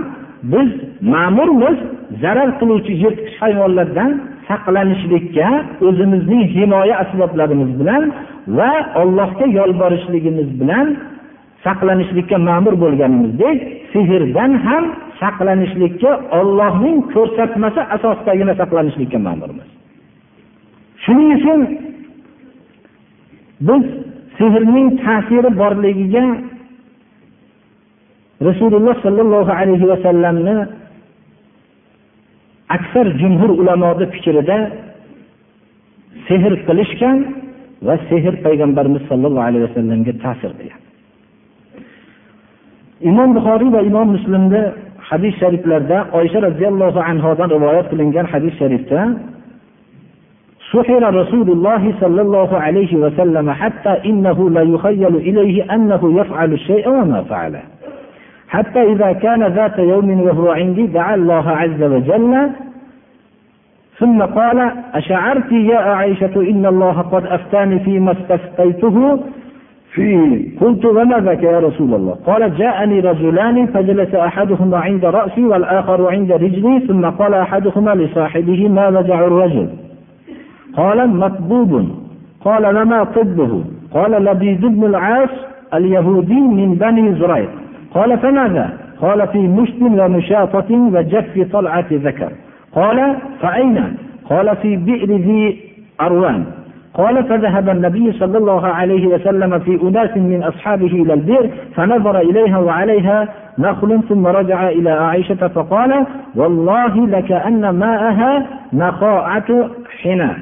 biz 0.53 0.69
ma'murmiz 1.13 1.77
zarar 2.23 2.49
qiluvchi 2.59 2.93
yirtqich 3.03 3.35
hayvonlardan 3.43 4.11
saqlanishlikka 4.49 5.49
o'zimizning 5.87 6.43
himoya 6.55 6.95
asboblarimiz 7.03 7.71
bilan 7.79 8.03
va 8.57 8.71
allohga 9.01 9.45
yolborishligimiz 9.59 10.49
bilan 10.61 10.87
saqlanishlikka 11.65 12.37
ma'mur 12.49 12.73
bo'lganimizdek 12.83 13.57
sehrdan 13.93 14.51
ham 14.65 14.83
saqlanishlikka 15.21 16.11
ollohning 16.39 16.97
ko'rsatmasi 17.13 17.81
asosidagina 17.95 18.53
saqlanishlikka 18.61 19.19
ma'murmiz. 19.27 19.69
Shuning 21.03 21.29
uchun 21.37 21.59
biz 23.67 23.83
sehrning 24.39 24.87
ta'siri 25.03 25.49
borligiga 25.61 26.25
rasululloh 28.47 28.95
sollallohu 29.05 29.51
alayhi 29.59 29.85
vasallamni 29.93 30.55
aksar 32.77 33.05
jumhur 33.21 33.51
ulamoni 33.61 34.05
fikrida 34.13 34.57
sehr 36.27 36.53
qilishgan 36.67 37.17
va 37.87 37.95
sehr 38.09 38.33
payg'ambarimiz 38.45 39.03
sollallohu 39.09 39.45
alayhi 39.49 39.63
vasallamga 39.67 40.13
ta'sir 40.25 40.51
qilgan. 40.59 40.81
Imom 43.01 43.33
buxoriy 43.33 43.69
va 43.69 43.81
imom 43.81 44.07
muslimda 44.15 44.73
hadis 45.09 45.33
shariflarda 45.39 46.07
oysha 46.13 46.39
roziyallohu 46.47 46.99
anhodan 46.99 47.49
rivoyat 47.55 47.89
qilingan 47.91 48.25
hadis 48.33 48.53
sharifda 48.61 49.01
سحر 50.73 51.01
رسول 51.21 51.49
الله 51.51 51.93
صلى 52.01 52.21
الله 52.21 52.57
عليه 52.57 52.95
وسلم 52.95 53.51
حتى 53.51 53.93
إنه 54.05 54.49
لا 54.49 54.61
يخيل 54.61 55.15
إليه 55.15 55.73
أنه 55.75 56.01
يفعل 56.19 56.53
الشيء 56.53 56.89
وما 56.89 57.21
فعله 57.21 57.61
حتى 58.47 58.81
إذا 58.93 59.13
كان 59.13 59.43
ذات 59.43 59.79
يوم 59.79 60.21
وهو 60.21 60.51
عندي 60.51 60.87
دعا 60.87 61.15
الله 61.15 61.49
عز 61.49 61.83
وجل 61.83 62.49
ثم 63.99 64.21
قال 64.21 64.71
أشعرت 64.93 65.51
يا 65.51 65.77
عائشة 65.77 66.35
إن 66.35 66.65
الله 66.65 67.01
قد 67.01 67.25
أفتاني 67.25 67.79
فيما 67.79 68.11
استفتيته 68.11 69.19
فيه 69.99 70.59
قلت 70.61 70.85
وما 70.85 71.19
ذاك 71.19 71.43
يا 71.43 71.59
رسول 71.59 71.93
الله؟ 71.93 72.15
قال 72.27 72.57
جاءني 72.57 72.99
رجلان 72.99 73.65
فجلس 73.65 74.15
أحدهما 74.15 74.77
عند 74.77 75.05
رأسي 75.05 75.43
والآخر 75.43 76.11
عند 76.11 76.31
رجلي 76.31 76.79
ثم 76.87 77.05
قال 77.05 77.33
أحدهما 77.33 77.95
لصاحبه 77.95 78.67
ما 78.67 78.87
وجع 78.87 79.19
الرجل؟ 79.19 79.67
قال 80.77 81.09
مطبوب. 81.09 81.85
قال 82.45 82.65
وما 82.65 83.03
طبه؟ 83.03 83.63
قال 83.93 84.11
لبيد 84.11 84.65
بن 84.65 84.85
العاص 84.85 85.29
اليهودي 85.73 86.39
من 86.39 86.75
بني 86.75 87.13
زريق. 87.13 87.49
قال 87.93 88.17
فماذا؟ 88.17 88.69
قال 89.01 89.27
في 89.27 89.37
مشت 89.37 89.81
ومشاطة 89.81 90.71
وجف 90.71 91.51
طلعة 91.53 91.85
ذكر. 91.91 92.31
قال 92.75 93.15
فأين؟ 93.41 93.97
قال 94.29 94.55
في 94.55 94.77
بئر 94.77 95.09
ذي 95.15 95.59
أروان. 96.01 96.43
قال 96.93 97.23
فذهب 97.23 97.69
النبي 97.69 98.11
صلى 98.11 98.37
الله 98.37 98.67
عليه 98.67 99.07
وسلم 99.07 99.59
في 99.59 99.81
أناس 99.81 100.17
من 100.17 100.43
أصحابه 100.43 100.87
إلى 100.87 101.13
البئر 101.13 101.49
فنظر 101.75 102.19
إليها 102.19 102.57
وعليها 102.57 103.27
نخل 103.59 104.01
ثم 104.09 104.27
رجع 104.27 104.69
إلى 104.69 104.89
عائشة 104.89 105.47
فقال 105.47 106.05
والله 106.35 107.07
لكأن 107.07 107.69
ماءها 107.69 108.45
نخاعة 108.73 109.69
حنا 110.01 110.37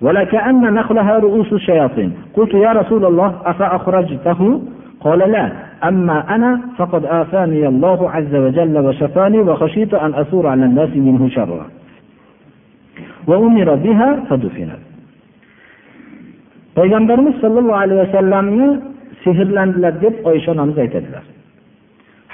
ولكأن 0.00 0.74
نخلها 0.74 1.18
رؤوس 1.18 1.52
الشياطين. 1.52 2.12
قلت 2.36 2.54
يا 2.54 2.72
رسول 2.72 3.04
الله 3.04 3.34
أفأخرجته؟ 3.44 4.62
قال 5.00 5.18
لا. 5.18 5.52
أما 5.84 6.34
أنا 6.34 6.60
فقد 6.78 7.04
آفاني 7.04 7.68
الله 7.68 8.10
عز 8.10 8.34
وجل 8.34 8.78
وشفاني 8.78 9.38
وخشيت 9.38 9.94
أن 9.94 10.14
أثور 10.14 10.46
على 10.46 10.64
الناس 10.64 10.88
منه 10.96 11.28
شرا. 11.28 11.66
وأمر 13.26 13.74
بها 13.74 14.24
فدفنت. 14.30 14.91
Payg'ambarimiz 16.76 17.34
sollallohu 17.42 17.80
alayhi 17.84 18.00
vasallamni 18.04 18.68
sehrlandilar 19.24 19.94
deb 20.04 20.14
oysha 20.30 20.52
onamiz 20.54 20.78
aytadilar. 20.84 21.24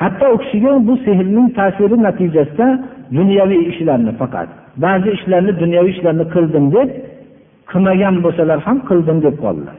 Hatto 0.01 0.27
u 0.35 0.39
kishiga 0.43 0.73
bu 0.89 0.95
sehrning 1.07 1.47
ta'siri 1.59 1.97
natijasida 2.07 2.67
dunyoviy 3.19 3.63
ishlarni 3.73 4.13
faqat 4.21 4.49
ba'zi 4.85 5.09
ishlarni 5.17 5.53
dunyoviy 5.63 5.93
ishlarni 5.97 6.25
qildim 6.35 6.65
deb 6.77 6.89
qilmagan 7.71 8.15
bo'lsalar 8.25 8.59
ham 8.67 8.79
qildim 8.89 9.19
deb 9.27 9.37
qoldilar. 9.45 9.77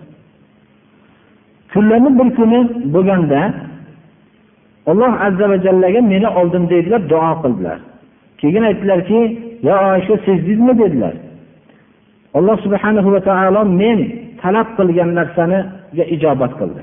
Kunlarni 1.73 2.11
bir 2.19 2.29
kuni 2.37 2.59
bo'lganda 2.93 3.41
alloh 4.91 5.13
azza 5.27 5.45
va 5.51 5.57
jallaga 5.65 6.01
meni 6.13 6.29
oldim 6.39 6.63
dedilar 6.73 7.01
duo 7.11 7.31
qildilar. 7.43 7.79
Keyin 8.41 8.63
aytdilarki 8.69 9.19
yo 9.67 9.75
oysha 9.93 10.15
sezdingizmi 10.25 10.73
dedilar. 10.81 11.13
Alloh 12.37 12.57
subhanahu 12.65 13.09
va 13.15 13.21
taolo 13.29 13.61
men 13.81 13.99
talab 14.41 14.67
qilgan 14.77 15.09
narsaniga 15.19 16.05
ijobat 16.15 16.53
qildi. 16.59 16.81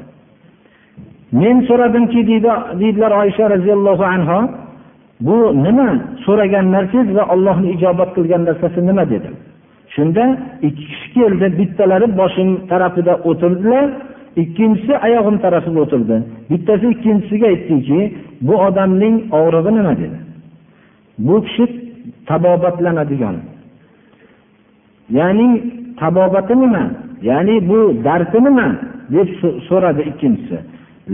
Men 1.40 1.56
so'radimki 1.68 2.20
deydilar 2.28 3.12
oysha 3.22 3.44
roziyallohu 3.54 4.04
anhu 4.14 4.38
bu 5.26 5.36
nima? 5.64 5.90
So'ragan 6.24 6.66
narsangiz 6.76 7.14
va 7.18 7.24
allohni 7.34 7.68
ijobat 7.76 8.10
qilgan 8.16 8.42
narsasi 8.48 8.80
nima 8.88 9.04
dedim. 9.12 9.34
Shunda 9.94 10.24
ikki 10.68 10.84
kishi 10.90 11.08
keldi 11.16 11.46
bittalari 11.58 12.06
boshim 12.20 12.50
tarafida 12.70 13.14
o'tirdilar 13.28 13.86
ikkinchisi 14.42 14.92
oyog'im 15.06 15.36
tarafida 15.44 15.78
o'tirdi. 15.84 16.16
Bittasi 16.50 16.86
ikkinchisiga 16.94 17.46
aytdiki 17.52 18.00
bu 18.46 18.54
odamning 18.66 19.16
og'rig'i 19.38 19.70
nima 19.78 19.92
dedi? 20.02 20.18
Bu 21.26 21.36
kishi 21.46 21.64
tabobatlanadigan. 22.28 23.36
Ya'ni 25.18 25.48
tabobati 26.00 26.54
nima? 26.62 26.84
Ya'ni 27.22 27.68
bu 27.68 27.78
dardi 28.04 28.38
nima 28.46 28.68
deb 29.14 29.28
so'radi 29.68 30.02
ikkinchisi. 30.10 30.58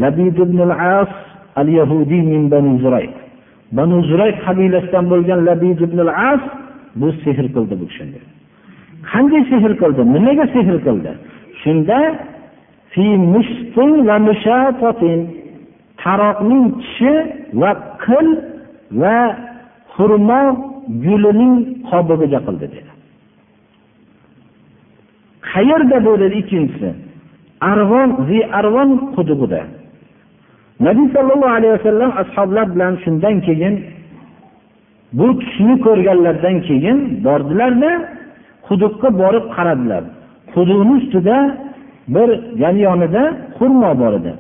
Labid 0.03 0.37
ibn 0.45 0.59
al-as 0.67 1.13
al-yahudiy 1.61 2.23
min 2.33 2.43
banu 2.51 2.79
zurayq. 2.85 3.15
Banu 3.77 3.97
zurayq 4.11 4.37
qabilasidan 4.47 5.05
bo'lgan 5.13 5.41
labid 5.49 5.79
ibn 5.87 5.99
al-as 6.07 6.43
bu 7.01 7.09
sehr 7.23 7.47
qildi 7.55 7.75
bu 7.81 7.87
kishini. 7.91 8.21
Qanday 9.11 9.43
sehr 9.51 9.73
qildi? 9.83 10.03
Nimaga 10.15 10.45
sehr 10.55 10.77
qildi? 10.87 11.13
Shunda 11.63 11.99
taroqning 16.03 16.65
tishi 16.81 17.15
va 17.61 17.71
qil 18.05 18.29
va 19.03 19.19
xurmo 19.95 20.43
gulining 21.05 21.55
qobig'iga 21.91 22.41
qildi 22.47 22.67
dedi. 22.75 22.92
Qayerda 25.53 25.97
bu 26.07 26.13
dedi 26.23 26.37
ikkinchisi? 26.43 26.91
Arvon 27.61 28.11
zi 28.29 28.39
arvon 28.59 28.91
qudug'ida 29.17 29.63
nabiy 30.87 31.07
sollallohu 31.15 31.55
alayhi 31.59 31.75
vasallam 31.79 32.13
ashoblar 32.23 32.67
bilan 32.75 32.93
shundan 33.05 33.37
keyin 33.47 33.75
bu 35.19 35.27
kishini 35.43 35.75
ko'rganlaridan 35.87 36.57
keyin 36.69 36.99
bordilarda 37.25 37.91
quduqqa 38.67 39.09
borib 39.23 39.47
qaradilar. 39.57 40.05
Quduqni 40.55 40.93
ustida 41.01 41.37
bir 42.15 42.29
yan 42.63 42.77
yonida 42.87 43.23
xurmo 43.57 43.91
bor 44.01 44.13
edi. 44.21 44.33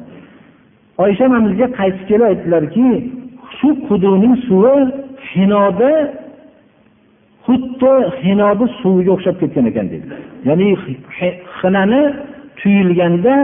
Oysha 1.03 1.25
onamizga 1.29 1.66
qaytib 1.79 2.05
kelib 2.11 2.27
aytdilarki 2.31 2.87
shu 3.57 3.68
quduqning 3.88 4.35
suvi 4.46 4.77
hinoda 5.33 5.92
xuddi 7.46 7.92
hinoni 8.24 8.66
suviga 8.81 9.12
o'xshab 9.16 9.37
ketgan 9.42 9.64
ekan 9.70 9.87
dedilar 9.92 10.20
ya'ni 10.48 10.68
xinani 11.59 12.02
tuyilganda 12.61 13.35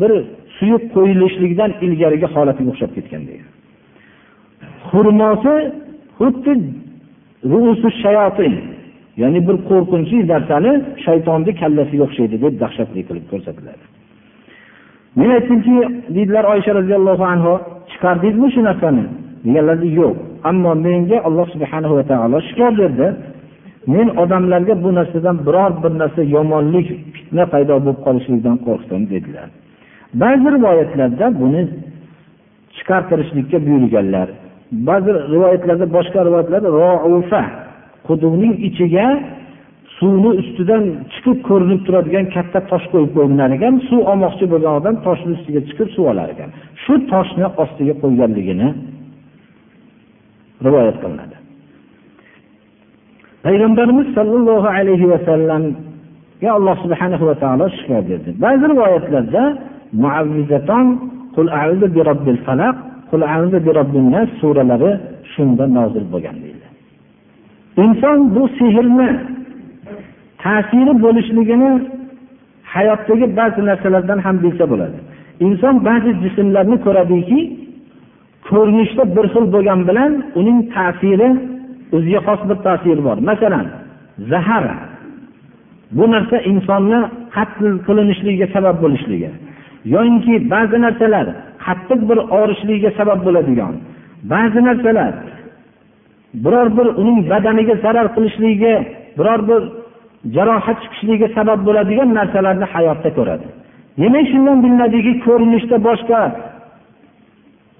bir 0.00 0.12
suyib 0.58 0.82
qo'yilishlikdan 0.96 1.70
ilgarigi 1.86 2.26
holatiga 2.34 2.68
o'xshab 2.72 2.90
ketgan 2.96 3.22
degan 3.30 3.48
xurmosi 4.88 5.54
xuddi 6.18 6.52
ya'ni 9.22 9.40
bir 9.48 9.56
qo'rqinchli 9.70 10.18
narsani 10.32 10.72
shaytonni 11.04 11.52
kallasiga 11.60 12.02
o'xshaydi 12.08 12.36
deb 12.44 12.54
dahshatli 12.62 13.00
qilib 13.08 13.26
ko'rsatiladi. 13.32 13.84
Men 15.18 15.30
aytdimki 15.36 15.76
deydilar 16.16 16.44
oysha 16.54 16.72
roziyallohu 16.78 17.24
anhu 17.34 17.52
chiqardingizmi 17.90 18.48
shu 18.54 18.60
narsani? 18.68 19.04
Deganlarda 19.46 19.88
yo'q 20.00 20.14
ammo 20.50 20.72
menga 20.86 21.18
alloh 21.28 21.46
subhanahu 21.54 21.94
va 21.98 22.04
taolo 22.10 22.38
shifo 22.48 22.68
berdi. 22.80 23.06
Men 23.94 24.08
odamlarga 24.22 24.74
bu 24.84 24.90
narsadan 24.98 25.36
biror 25.46 25.72
bir 25.82 25.92
narsa 26.02 26.22
yomonlik 26.36 26.86
fitna 27.14 27.44
paydo 27.52 27.74
bo'lib 27.84 28.00
qolishligidan 28.06 28.56
qo'rqdim 28.66 29.02
dedilar. 29.12 29.48
Ba'zi 30.22 30.46
rivoyatlarda 30.56 31.26
buni 31.40 31.62
chiqartirishlikka 32.76 33.58
buyurganlar. 33.66 34.28
Ba'zi 34.88 35.10
rivoyatlarda 35.34 35.86
boshqa 35.96 36.18
rivoyatlarda 36.28 36.68
roufa 37.12 37.42
quduqning 38.08 38.54
ichiga 38.68 39.06
suvni 39.98 40.30
ustidan 40.40 40.82
chiqib 41.12 41.38
ko'rinib 41.48 41.80
turadigan 41.86 42.26
katta 42.36 42.60
tosh 42.70 42.86
qo'yib 42.92 43.12
qo'yinar 43.16 43.50
ekan. 43.56 43.74
Suv 43.88 44.00
olmoqchi 44.10 44.44
bo'lgan 44.52 44.72
odam 44.80 44.96
toshni 45.06 45.32
ustiga 45.38 45.60
chiqib 45.68 45.88
suv 45.94 46.04
olar 46.12 46.28
ekan. 46.34 46.50
Shu 46.82 46.94
toshni 47.12 47.46
ostiga 47.62 47.94
qo'yganligini 48.02 48.68
rivoyat 50.66 50.96
qilinadi. 51.02 51.35
Payg'ambarimiz 53.46 54.08
sollallohu 54.18 54.68
alayhi 54.78 55.06
vasallamga 55.12 56.50
alloh 56.58 56.76
subhanahu 56.84 57.24
va 57.28 57.34
taolo 57.42 57.66
shifo 57.76 57.98
berdi. 58.08 58.30
Ba'zi 58.44 58.64
rivoyatlarda 58.72 59.42
muavvizaton 60.02 60.86
qul 61.36 61.48
auzu 61.62 61.86
bi 61.94 62.00
robbil 62.08 62.38
falaq 62.46 62.76
qul 63.10 63.22
auzu 63.36 63.58
bi 63.66 63.70
robbin 63.78 64.04
nas 64.14 64.28
suralari 64.40 64.92
shunda 65.32 65.64
nozil 65.76 66.04
bo'lgan 66.12 66.36
deydi 66.44 66.66
inson 67.84 68.18
bu 68.34 68.42
sehrni 68.58 69.10
ta'siri 70.42 70.92
bo'lishligini 71.04 71.72
hayotdagi 72.74 73.26
ba'zi 73.38 73.60
narsalardan 73.68 74.18
ham 74.26 74.36
bilsa 74.44 74.64
bo'ladi. 74.72 74.98
Inson 75.46 75.74
ba'zi 75.88 76.10
jismlarni 76.22 76.76
ko'radiki 76.86 77.40
ko'rinishda 78.48 79.02
bir 79.16 79.26
xil 79.32 79.44
bo'lgani 79.54 79.84
bilan 79.90 80.12
uning 80.40 80.58
ta'siri 80.74 81.28
o'ziga 81.94 82.20
xos 82.26 82.40
bir 82.48 82.58
ta'siri 82.66 83.02
bor. 83.08 83.16
Masalan 83.30 83.66
zahar. 84.32 84.64
Bu 85.96 86.04
narsa 86.14 86.36
insonni 86.50 87.00
qatl 87.36 87.66
qilinishligiga 87.86 88.46
sabab 88.54 88.76
bo'lishligi. 88.84 89.30
Yoyinki 89.94 90.34
ba'zi 90.52 90.78
narsalar 90.86 91.26
qattiq 91.66 92.00
bir 92.10 92.18
og'rishligiga 92.38 92.90
sabab 92.98 93.20
bo'ladigan. 93.26 93.74
Ba'zi 94.32 94.60
narsalar 94.68 95.12
biror 96.44 96.68
bir 96.78 96.86
uning 97.00 97.18
badaniga 97.30 97.74
zarar 97.84 98.06
qilishligiga 98.16 98.74
biror 99.18 99.40
bir 99.48 99.60
jarohat 100.36 100.78
chiqishligiga 100.82 101.28
sabab 101.36 101.60
bo'ladigan 101.66 102.08
narsalarni 102.18 102.66
hayotda 102.74 103.10
ko'radi. 103.18 103.46
Demak 104.00 104.26
shundan 104.32 104.58
bilinadiki 104.64 105.12
ko'rinishda 105.26 105.76
boshqa 105.88 106.20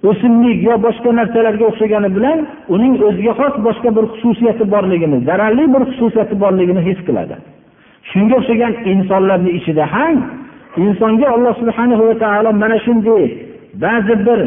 o'simlik 0.08 0.58
yo 0.68 0.74
boshqa 0.86 1.10
narsalarga 1.18 1.64
o'xshagani 1.70 2.08
bilan 2.16 2.38
uning 2.74 2.94
o'ziga 3.08 3.32
xos 3.40 3.54
boshqa 3.66 3.88
bir 3.96 4.04
xususiyati 4.12 4.64
borligini 4.74 5.18
zararli 5.28 5.64
bir 5.74 5.82
xususiyati 5.90 6.34
borligini 6.42 6.82
his 6.88 6.98
qiladi. 7.06 7.36
Shunga 8.10 8.34
o'xshagan 8.40 8.72
insonlarni 8.92 9.50
ichida 9.58 9.84
ham 9.94 10.16
insonga 10.84 11.26
alloh 11.34 11.54
subhana 11.60 11.94
va 12.08 12.14
taolo 12.24 12.50
mana 12.62 12.78
shunday 12.86 13.24
ba'zi 13.84 14.14
bir 14.26 14.40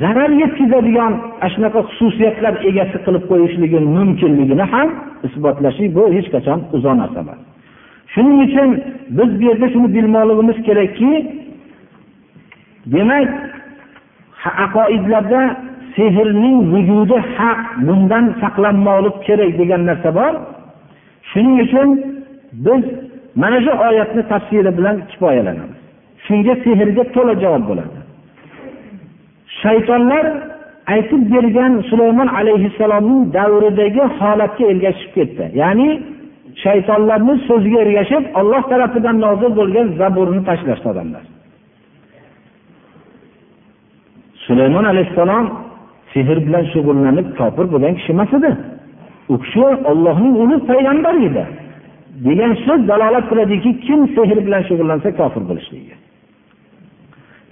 zarar 0.00 0.30
yetkazadigan 0.42 1.12
ana 1.40 1.48
shunaqa 1.54 1.80
xususiyatlar 1.88 2.54
egasi 2.70 2.96
qilib 3.04 3.24
qo'yishligi 3.30 3.78
mumkinligini 3.96 4.64
ham 4.72 4.88
isbotlashi 5.26 5.84
bu 5.96 6.04
hech 6.16 6.28
qachon 6.34 6.58
uzoq 6.76 6.94
narsa 7.00 7.18
emas. 7.24 7.40
Shuning 8.12 8.38
uchun 8.46 8.70
biz 9.18 9.30
bu 9.38 9.42
yerda 9.48 9.66
shuni 9.72 9.88
bilmoqligimiz 9.96 10.58
kerakki 10.68 11.12
demak 12.94 13.28
aqoidlarda 14.64 15.42
sehrning 15.96 16.58
vujudi 16.72 17.18
haq 17.36 17.60
bundan 17.86 18.24
saqlanmoqlik 18.42 19.16
kerak 19.26 19.52
degan 19.60 19.82
narsa 19.88 20.10
bor. 20.18 20.32
Shuning 21.30 21.56
uchun 21.64 21.88
biz 22.64 22.82
mana 23.42 23.58
shu 23.64 23.72
oyatni 23.88 24.22
tafsiri 24.32 24.70
bilan 24.78 24.96
kifoyalanamiz. 25.10 25.78
Shunga 26.26 26.54
sehrga 26.64 27.04
to'la 27.14 27.34
javob 27.42 27.64
bo'ladi. 27.70 27.98
Shaytonlar 29.62 30.24
aytib 30.94 31.22
bergan 31.32 31.72
sulaymon 31.90 32.28
alayhissalomning 32.40 33.22
davridagi 33.36 34.04
holatga 34.18 34.64
ergashib 34.72 35.10
ketdi. 35.16 35.44
Ya'ni 35.62 35.88
shaytonlarni 36.64 37.34
so'ziga 37.48 37.78
ergashib 37.86 38.24
olloh 38.40 38.62
tarafidan 38.72 39.16
nozil 39.26 39.52
bo'lgan 39.60 39.86
zaburni 40.00 40.40
tashlashdi 40.48 40.88
odamlar. 40.92 41.24
Sulaymon 44.48 44.84
alayhissalom 44.92 45.46
sehr 46.12 46.38
bilan 46.46 46.64
shug'ullanib 46.72 47.26
kofir 47.38 47.66
bo'lgan 47.72 47.94
kishi 47.98 48.10
emas 48.16 48.30
edi. 48.38 48.50
U 49.32 49.34
kishi 49.42 49.60
ollohning 49.90 50.34
ulug' 50.42 50.64
payg'ambari 50.70 51.20
edi. 51.30 51.44
Degan 52.26 52.52
so'z 52.64 52.80
dalolat 52.90 53.24
qiladiki 53.30 53.70
kim 53.86 54.00
sehr 54.16 54.38
bilan 54.46 54.62
shug'ullansa 54.68 55.08
kofir 55.20 55.42
bo'lishligiga 55.50 55.96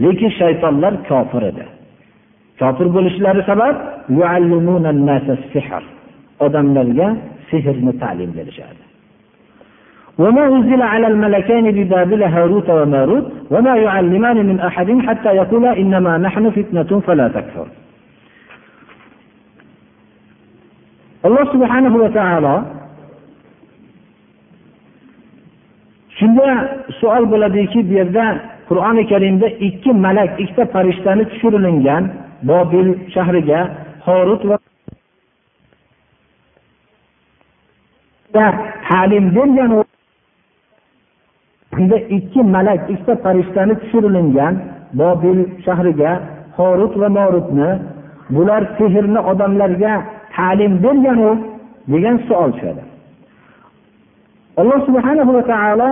lekin 0.03 0.31
shaytonlar 0.41 0.93
kofir 1.11 1.43
edi. 1.51 1.65
Kofir 2.61 2.89
bo'lishlari 2.97 3.43
sabab 3.51 3.77
odamlarga 6.47 7.09
sehrni 7.51 7.93
ta'lim 8.03 8.31
berishadi 8.39 8.86
وما 10.19 10.45
أنزل 10.47 10.83
على 10.83 11.07
الملكين 11.07 11.71
ببابل 11.71 12.23
هاروت 12.23 12.71
وماروت 12.71 13.27
وما 13.51 13.77
يعلمان 13.77 14.47
من 14.47 14.61
أحد 14.61 14.99
حتى 15.07 15.29
يقولا 15.29 15.77
إنما 15.79 16.19
نحن 16.19 16.51
فتنة 16.51 17.01
فلا 17.07 17.29
تكفر 17.29 17.67
alloh 21.27 21.45
subhanahu 21.55 21.97
va 22.03 22.09
taolo 22.19 22.55
shunda 26.19 26.49
savol 27.01 27.25
bo'ladiki 27.33 27.81
bu 27.89 27.93
yerda 28.01 28.27
qur'oni 28.69 29.03
karimda 29.13 29.49
ikki 29.69 29.91
malak 30.05 30.31
ikkita 30.43 30.65
farishtani 30.75 31.25
tushirilingan 31.31 32.05
bobil 32.51 32.89
shahriga 33.15 33.61
horut 34.07 34.43
va 34.51 34.57
ta'lim 38.89 39.25
bergan 39.37 39.71
shunda 41.77 41.97
ikki 42.17 42.41
malak 42.55 42.81
ikkita 42.93 43.15
farishtani 43.25 43.75
tushirilingan 43.81 44.55
bobil 45.01 45.39
shahriga 45.65 46.11
horut 46.57 46.95
va 47.01 47.09
morutni 47.19 47.69
bular 48.35 48.63
sehrni 48.79 49.21
odamlarga 49.31 49.93
ta'lim 50.35 50.73
berganu? 50.85 51.31
degan 51.93 52.17
savol 52.29 52.51
tushadi. 52.55 52.83
Alloh 54.61 54.81
subhanahu 54.89 55.31
va 55.37 55.43
taolo 55.53 55.91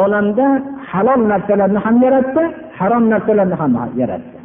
olamda 0.00 0.46
halol 0.90 1.20
narsalarni 1.32 1.80
ham 1.84 1.96
yaratdi 2.04 2.42
harom 2.78 3.04
narsalarni 3.12 3.56
ham 3.60 3.72
yaratdi. 4.02 4.38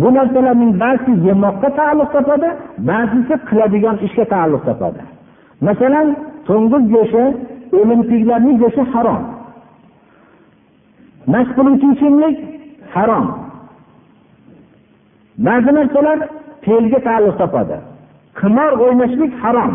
Bu 0.00 0.08
narsalarning 0.18 0.72
ba'zisi 0.82 1.12
yemoqqa 1.28 1.68
taalluq 1.78 2.08
topadi 2.16 2.48
ba'zisi 2.90 3.34
qiladigan 3.48 3.96
ishga 4.06 4.24
taalluq 4.32 4.62
topadi. 4.68 5.02
Masalan 5.66 6.06
to'ng'iz 6.48 6.84
go'shti 6.94 7.24
o'limtiklarning 7.78 8.56
go'shti 8.62 8.82
harom. 8.92 9.20
Mast 11.32 11.50
qiluvchi 11.56 11.86
ichimlik 11.94 12.36
harom. 12.94 13.26
Ba'zi 15.46 15.70
narsalar 15.78 16.18
fe'lga 16.64 16.98
taalluq 17.06 17.36
topadi. 17.42 17.76
Qimor 18.40 18.72
o'ynashlik 18.84 19.32
harom. 19.42 19.72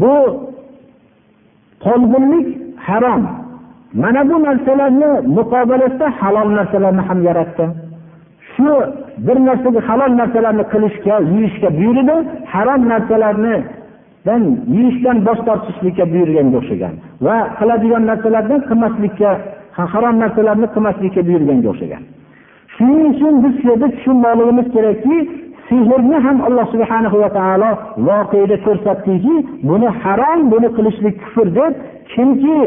Bu 0.00 0.14
tolgunlik 1.84 2.48
harom. 2.86 3.22
Mana 4.02 4.22
bu 4.30 4.36
narsalarni 4.46 5.10
muqobilasida 5.36 6.06
halol 6.20 6.48
narsalarni 6.58 7.02
ham 7.08 7.18
yaratdi. 7.28 7.64
Shu 8.52 8.70
bir 9.26 9.36
narsaga 9.48 9.80
halol 9.88 10.12
narsalarni 10.20 10.64
qilishga 10.72 11.14
yeyishga 11.32 11.68
buyurdi. 11.78 12.16
Harom 12.52 12.82
narsalarni 12.92 13.56
yeyishdan 14.26 15.16
bosh 15.26 15.40
tortishlikka 15.48 16.04
buyurganga 16.12 16.56
o'xshagan 16.60 16.94
va 17.26 17.36
qiladigan 17.58 18.02
narsalardan 18.10 18.60
qilmaslikka 18.68 19.30
harom 19.76 20.16
narsalarni 20.22 20.66
qilmaslikka 20.74 21.20
buyurganga 21.28 21.68
o'xshagan. 21.72 22.02
Shuning 22.74 23.06
uchun 23.12 23.34
biz 23.44 23.52
shu 23.60 23.66
yerda 23.70 23.86
tushunmoqligimiz 23.94 24.66
kerakki 24.76 25.16
sehrni 25.68 26.16
ham 26.26 26.38
alloh 26.48 26.66
subhana 26.74 27.08
va 27.22 27.30
taolo 27.38 27.70
voqeda 28.08 28.56
ko'rsatdiki 28.66 29.34
buni 29.68 29.88
harom 30.02 30.40
buni 30.52 30.68
qilishlik 30.76 31.14
kufr 31.22 31.46
deb 31.58 31.72
kimki 32.12 32.58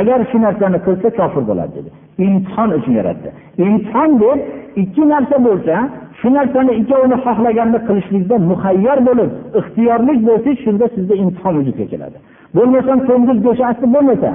agar 0.00 0.20
shu 0.30 0.38
narsani 0.46 0.78
qilsa 0.86 1.08
kofir 1.18 1.42
bo'ladi 1.50 1.72
dedi. 1.78 1.90
Imtihon 2.26 2.70
uchun 2.78 2.94
yaratdi. 3.00 3.28
Imtihon 3.66 4.10
deb 4.22 4.38
ikki 4.82 5.02
narsa 5.12 5.36
bo'lsa 5.46 5.74
shu 6.20 6.28
narsani 6.36 6.72
ikkovini 6.80 7.16
xohlaganda 7.24 7.78
qilishlikda 7.88 8.36
muhayyor 8.50 8.98
bo'lib 9.08 9.30
ixtiyorlik 9.60 10.18
bo'lsangiz 10.28 10.58
shunda 10.64 10.86
sizda 10.94 11.14
imtihon 11.22 11.54
vujudga 11.58 11.86
keladi. 11.92 12.18
Bo'lmasam 12.56 12.98
to'ng'iz 13.08 13.38
go'shti 13.46 13.86
bo'lmasa 13.94 14.30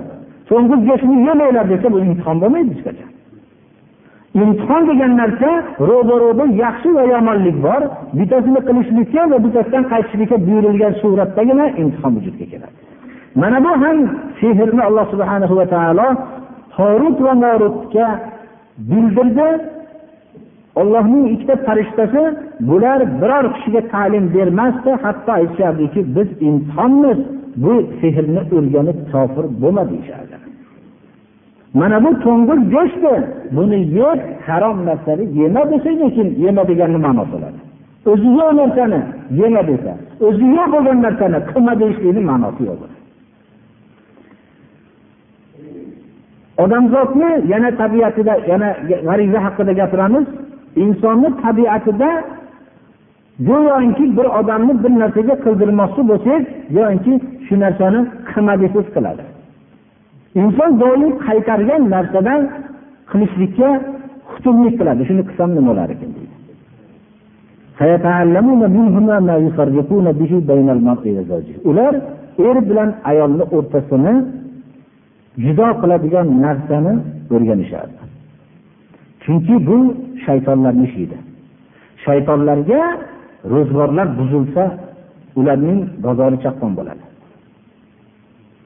to'ng'iz 0.49 0.81
go'shtini 0.89 1.17
yemanglar 1.27 1.65
desa 1.73 1.87
bu 1.93 1.97
imtihon 2.05 2.37
bo'lmaydi 2.43 2.71
hech 2.73 2.83
qachon. 2.87 3.09
Imtihon 4.41 4.81
degan 4.89 5.11
narsa 5.21 5.49
ro'baro'da 5.89 6.45
yaxshi 6.63 6.89
va 6.97 7.03
yomonlik 7.13 7.57
bor. 7.65 7.81
Bittasini 8.17 8.59
qilishlikka 8.67 9.21
va 9.31 9.37
bittasidan 9.45 9.83
qaytishlikka 9.91 10.37
buyurilgan 10.47 10.93
suratdagina 11.01 11.65
imtihon 11.81 12.11
vujudga 12.17 12.45
keladi. 12.51 12.75
Mana 13.41 13.57
bu 13.65 13.71
ham 13.83 13.97
sehrni 14.39 14.81
alloh 14.89 15.05
subhana 15.13 15.47
va 15.59 15.65
taolo 15.73 16.07
horut 16.77 17.17
va 17.25 17.33
morutga 17.43 18.07
bildirdi. 18.89 19.49
Ollohning 20.81 21.25
ikkita 21.33 21.55
farishtasi 21.67 22.23
bular 22.69 22.99
biror 23.21 23.45
kishiga 23.55 23.81
ta'lim 23.93 24.25
bermasdi. 24.35 24.91
Hatto 25.03 25.31
aytishardiki 25.39 25.99
biz 26.15 26.29
imtihonmiz. 26.47 27.19
Bu 27.63 27.73
sehrni 28.01 28.41
o'rganib 28.57 28.97
kofir 29.11 29.45
bo'lma 29.61 29.83
deyishardi. 29.91 30.37
Mana 31.79 31.97
bu 32.03 32.09
to'ng'ir 32.25 32.59
go'shtdi 32.73 33.13
buni 33.55 33.79
yeb 33.99 34.19
harom 34.47 34.77
narsani 34.87 35.23
yema 35.39 35.61
desa 35.71 35.89
lekin 36.01 36.27
yema 36.43 36.63
deganni 36.69 36.99
ma'nosi 37.05 37.31
bo'ladi. 37.35 37.59
O'zi 38.11 38.29
yo'q 38.39 38.51
narsani 38.61 38.99
yema 39.39 39.61
desa 39.69 39.91
o'zi 40.27 40.45
yo'q 40.57 40.67
bo'lgan 40.73 40.97
narsani 41.05 41.37
qilma 41.49 41.73
deyishlikni 41.81 42.21
ma'nosi 42.31 42.61
yo'q. 42.69 42.81
Odamzodni 46.63 47.29
yana 47.51 47.69
tabiatida 47.81 48.33
yana 48.51 48.69
g'ariza 49.07 49.39
haqida 49.45 49.73
gapiramiz. 49.79 50.25
Insonni 50.83 51.29
tabiatida 51.43 52.09
go'yoki 53.39 54.17
bir 54.17 54.27
odamni 54.39 54.73
bir 54.83 54.91
narsaga 55.01 55.35
qildirmoqchi 55.45 56.01
bo'lsangiz 56.09 56.43
go'yoki 56.75 57.13
shu 57.45 57.55
narsani 57.63 57.99
qilma 58.31 58.53
qiladi. 58.95 59.23
Inson 60.41 60.71
doim 60.81 61.03
qaytargan 61.25 61.81
narsadan 61.95 62.41
qilishlikka 63.11 63.69
hukmlik 64.31 64.73
qiladi. 64.79 65.01
Shuni 65.09 65.23
qilsam 65.27 65.49
nima 65.57 65.67
bo'lar 65.69 65.89
ekan 65.95 66.11
deydi. 66.17 66.35
Ular 71.69 71.93
er 72.47 72.57
bilan 72.69 72.89
ayolni 73.11 73.45
o'rtasini 73.55 74.13
judo 75.43 75.67
qiladigan 75.81 76.27
narsani 76.45 76.93
o'rganishardi. 77.33 77.99
Chunki 79.23 79.55
bu 79.67 79.77
shaytonlarni 80.25 80.85
ishi 80.87 80.99
edi. 81.05 81.17
Shaytonlarga 82.05 82.81
ro'zg'orlar 83.53 84.07
buzilsa 84.19 84.63
ularning 85.39 85.79
bozori 86.05 86.37
chaqqon 86.43 86.71
bo'ladi. 86.79 87.04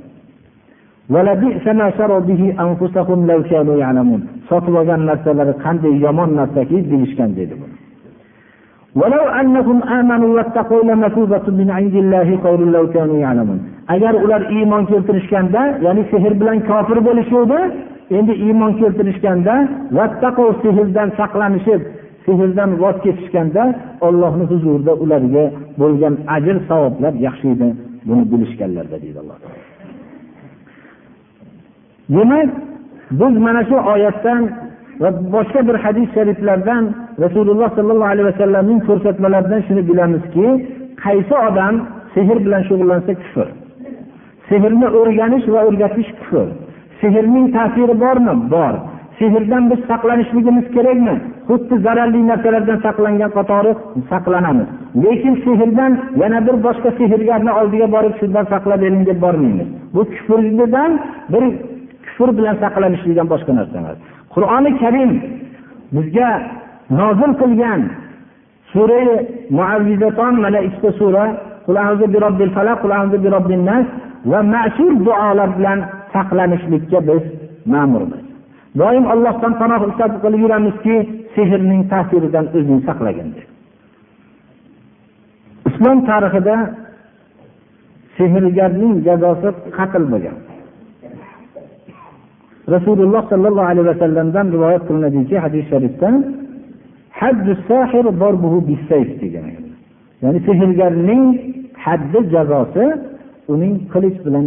sotib 4.50 4.74
olgan 4.82 5.02
narsalari 5.10 5.54
qanday 5.64 5.94
yomon 6.06 6.30
narsaki 6.40 6.78
bilishgan 6.92 7.32
deydi 7.38 7.56
agar 13.96 14.14
ular 14.24 14.42
iymon 14.58 14.84
keltirishganda 14.92 15.62
ya'ni 15.86 16.04
sehr 16.12 16.34
bilan 16.42 16.60
kofir 16.70 16.98
bo'lishuvdi 17.08 17.60
endi 18.18 18.34
iymon 18.46 18.74
keltirishganda 18.82 19.56
sehrdan 20.64 21.10
saqlanishib 21.20 21.82
sehrdan 22.26 22.70
voz 22.82 22.98
kechishganda 23.06 23.64
ollohni 24.08 24.46
huzurida 24.52 24.94
ularga 25.04 25.46
bo'lgan 25.82 26.16
ajr 26.36 26.58
savoblar 26.70 27.14
yaxshi 27.28 27.48
edi 27.56 27.68
buni 28.08 28.24
bilishganlarda 28.32 28.98
deydi 29.04 29.20
alloh. 29.24 29.38
Demak 32.16 32.50
biz 33.20 33.34
mana 33.46 33.62
shu 33.70 33.78
oyatdan 33.94 34.42
va 35.02 35.10
boshqa 35.36 35.60
bir 35.68 35.76
hadis 35.84 36.08
shariflardan 36.16 36.84
rasululloh 37.24 37.70
sollallohu 37.78 38.12
alayhi 38.14 38.28
vasallamning 38.32 38.80
ko'rsatmalaridan 38.88 39.62
shuni 39.68 39.82
bilamizki 39.90 40.48
qaysi 41.06 41.36
odam 41.48 41.76
sehr 42.14 42.38
bilan 42.46 42.62
shug'ullansa 42.70 43.14
kufr 43.22 43.48
sehrni 44.50 44.88
o'rganish 45.00 45.46
va 45.54 45.60
o'rgatish 45.68 46.12
kufr 46.20 46.48
sehrning 47.02 47.48
ta'siri 47.56 47.96
bormi? 48.04 48.34
Bor. 48.54 48.74
Sehrdan 49.20 49.64
biz 49.72 49.80
saqlanishligimiz 49.92 50.66
kerakmi? 50.76 51.16
Xuddi 51.50 51.76
zararli 51.86 52.22
narsalardan 52.32 52.80
saqlangan 52.86 53.32
qatori 53.38 53.72
saqlanamiz. 54.12 54.68
Lekin 55.04 55.34
sehrdan 55.46 55.92
yana 56.22 56.40
bir 56.48 56.56
boshqa 56.66 56.90
sehrgarni 57.00 57.52
oldiga 57.60 57.88
borib 57.96 58.14
shundan 58.20 58.46
saqlab 58.54 58.80
bering 58.84 59.04
deb 59.10 59.20
bormaymiz. 59.26 59.68
Bu 59.96 60.02
kufrdan 60.14 60.92
bir 61.34 61.44
kufr 62.06 62.30
bilan 62.38 62.56
saqlanishlikdan 62.64 63.28
boshqa 63.34 63.52
narsa 63.60 63.76
emas. 63.82 63.98
Qur'oni 64.36 64.72
karim 64.82 65.12
bizga 65.96 66.30
nozil 67.00 67.32
qilgan 67.42 67.82
sura 68.72 69.02
muavvizaton 69.58 70.34
mana 70.44 70.60
ikkita 70.68 70.92
sura 71.02 71.26
va 74.26 74.42
mashhur 74.44 74.94
duolar 75.06 75.50
bilan 75.58 75.80
saqlanishlikka 76.14 77.00
biz 77.10 77.24
ma'murmiz. 77.74 78.24
Doim 78.82 79.06
ollohdan 79.14 79.54
panoh 79.62 79.82
istab 79.90 80.12
qilib 80.24 80.42
yuramizki 80.46 80.96
sehrning 81.36 81.82
ta'siridan 81.92 82.46
o'zini 82.58 82.82
saqlagin 82.88 83.30
deb. 83.36 83.48
Islom 85.70 85.98
tarixida 86.10 86.56
sehrgarning 88.18 88.96
jazosi 89.08 89.50
qatl 89.78 90.04
bo'lgan. 90.14 90.38
Rasululloh 92.76 93.24
sollallohu 93.32 93.70
alayhi 93.72 93.88
vasallamdan 93.94 94.46
rivoyat 94.56 94.84
qilinadiki 94.88 95.36
hadis 95.46 95.66
sharifda 95.72 96.10
degan 99.24 99.46
ya'ni 100.24 100.40
sehrgarning 100.48 101.24
haddi 101.86 102.20
jazosi 102.34 102.86
uning 103.54 103.74
qilich 103.94 104.18
bilan 104.26 104.46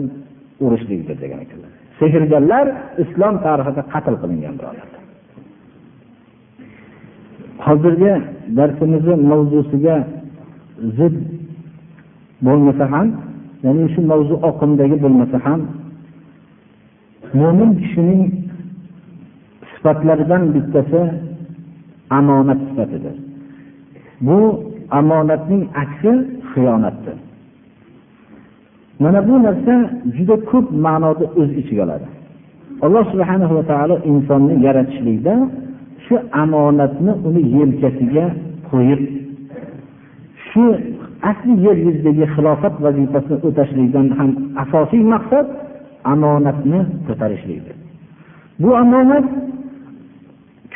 urishlikdir 0.61 1.17
degan 1.23 1.41
ekanlar. 1.45 1.71
Sehrgarlar 2.01 2.67
islom 3.03 3.35
tarixida 3.47 3.83
qatl 3.93 4.15
qilingan 4.23 4.55
birodarlar. 4.59 5.01
Hozirgi 7.67 8.13
darsimizni 8.59 9.15
mavzusiga 9.31 9.97
zid 10.99 11.15
bo'lmasa 12.47 12.85
ham 12.93 13.07
ya'ni 13.65 13.85
shu 13.95 14.01
mavzu 14.13 14.35
oqimidagi 14.49 14.97
bo'lmasa 15.05 15.39
ham 15.47 15.61
mo'min 17.41 17.71
kishining 17.81 18.23
sifatlaridan 19.73 20.43
bittasi 20.55 21.01
amonat 22.19 22.61
sifatidir. 22.69 23.17
Bu 24.27 24.39
amonatning 25.01 25.63
aksi 25.83 26.13
xiyonatdir. 26.53 27.17
Mana 29.05 29.21
bu 29.29 29.35
narsa 29.47 29.75
juda 30.17 30.37
ko'p 30.51 30.67
ma'noda 30.87 31.25
o'z 31.41 31.51
ichiga 31.61 31.83
oladi. 31.87 32.07
Alloh 32.85 33.05
subhana 33.13 33.47
va 33.57 33.63
taolo 33.71 33.97
insonni 34.11 34.55
yaratishlikda 34.67 35.35
shu 36.05 36.15
amonatni 36.43 37.13
uni 37.29 37.43
yelkasiga 37.57 38.25
qo'yib 38.71 39.03
shu 40.49 40.65
asli 41.31 41.53
yer 41.67 41.77
yuzidagi 41.87 42.25
xilofat 42.35 42.75
vazifasini 42.85 43.37
o'tashlikdan 43.49 44.07
ham 44.19 44.31
asosiy 44.63 45.03
maqsad 45.15 45.47
amonatni 46.13 46.81
ko'tarishlikdir. 47.07 47.77
Bu 48.63 48.71
amonat 48.83 49.27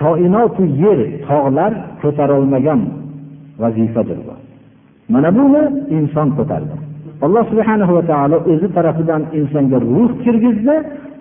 koinotu 0.00 0.62
yer 0.84 0.98
tog'lar 1.28 1.72
ko'tarolmagan 2.02 2.80
vazifadir 3.62 4.18
bu. 4.26 4.34
Mana 5.12 5.30
buni 5.38 5.62
inson 5.96 6.28
ko'tardi. 6.38 6.85
Alloh 7.24 7.44
subhana 7.50 7.84
va 7.96 8.02
taolo 8.10 8.36
o'zi 8.52 8.68
tarafidan 8.76 9.22
insonga 9.38 9.78
ruh 9.84 10.10
kirgizdi 10.22 10.76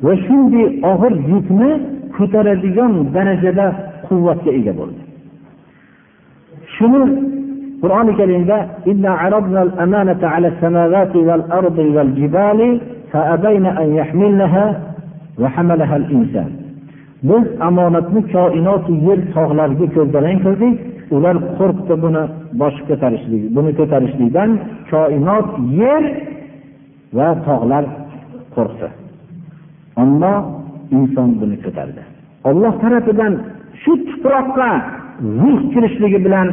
va 0.05 0.13
shunday 0.25 0.65
og'ir 0.91 1.13
yukni 1.31 1.71
ko'taradigan 2.17 2.93
darajada 3.15 3.67
quvvatga 4.07 4.51
ega 4.59 4.73
bo'ldi. 4.79 5.01
Shuni 6.75 7.01
qur'oni 7.81 8.13
karimdabiz 8.19 8.97
omonatni 17.67 18.21
koinot 18.33 18.85
yer 19.07 19.19
tog'larga 19.35 19.85
ko'rdalang 19.95 20.39
qildik 20.45 20.75
ular 21.16 21.36
qo'rqdi 21.58 21.95
buni 22.03 22.24
boshib 22.62 22.86
ko'tarishlik 22.89 23.43
buni 23.56 23.72
ko'tarishlikdan 23.80 24.49
koinot 24.91 25.49
yer 25.82 26.03
va 27.18 27.30
tog'lar 27.47 27.84
qo'rqdi. 28.56 28.88
Ammo 30.03 30.34
inson 30.97 31.30
buni 31.41 31.58
ko'tardi. 31.66 32.01
Olloh 32.49 32.74
tarafidan 32.84 33.34
shu 33.82 33.93
tuproqqa 34.08 34.70
ruh 35.41 35.60
kirishligi 35.74 36.20
bilan 36.26 36.47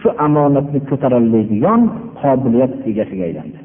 shu 0.00 0.08
omonatni 0.26 0.80
ko'tarolmaydigan 0.90 1.80
qobiliyat 2.20 2.72
egasiga 2.90 3.24
aylandi. 3.28 3.58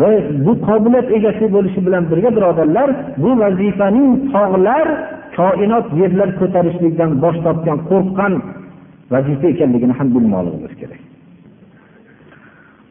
Va 0.00 0.08
bu 0.46 0.52
qobiliyat 0.68 1.08
egasi 1.18 1.44
bo'lishi 1.56 1.80
bilan 1.86 2.02
birga 2.10 2.30
birodarlar 2.36 2.88
bu 3.22 3.30
vazifaning 3.42 4.10
tog'lar 4.34 4.86
koinot 5.38 5.86
yerlar 6.00 6.30
ko'tarishlikdan 6.40 7.10
bosh 7.24 7.38
tortgan 7.44 7.78
qo'rqqan 7.90 8.32
vazifa 9.12 9.46
ekanligini 9.54 9.94
ham 9.98 10.08
bilmoqligimiz 10.14 10.74
kerak. 10.80 11.00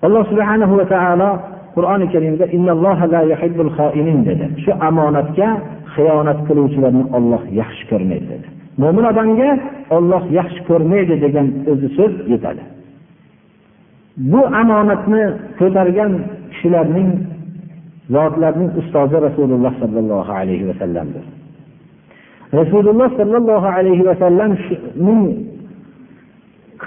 Alloh 0.06 0.24
subhanahu 0.32 0.74
va 0.80 0.86
taolo 0.94 1.30
qur'oni 1.76 2.06
karimda 2.14 2.46
dedi. 4.30 4.46
Shu 4.64 4.72
omonatga 4.88 5.50
xiyonat 5.96 6.40
qiluvchilarni 6.48 7.04
olloh 7.18 7.42
yaxshi 7.62 7.84
ko'rmaydi 7.92 8.28
dedi. 8.34 8.48
Mo'min 8.82 9.06
odamga 9.12 9.50
olloh 9.98 10.24
yaxshi 10.40 10.60
ko'rmaydi 10.70 11.16
degan 11.26 11.48
o'zi 11.72 11.88
so'z 11.98 12.14
yetadi. 12.34 12.64
Bu 14.32 14.42
omonatni 14.62 15.24
ko'targan 15.60 16.12
kishilarning 16.52 17.10
zotlarning 18.16 18.70
ustozi 18.80 19.18
rasululloh 19.28 19.74
sollallohu 19.82 20.32
alayhi 20.40 20.66
vasallamdir 20.72 21.24
rasululloh 22.60 23.10
sollallohu 23.20 23.68
alayhi 23.78 24.04
vasallamning 24.10 25.22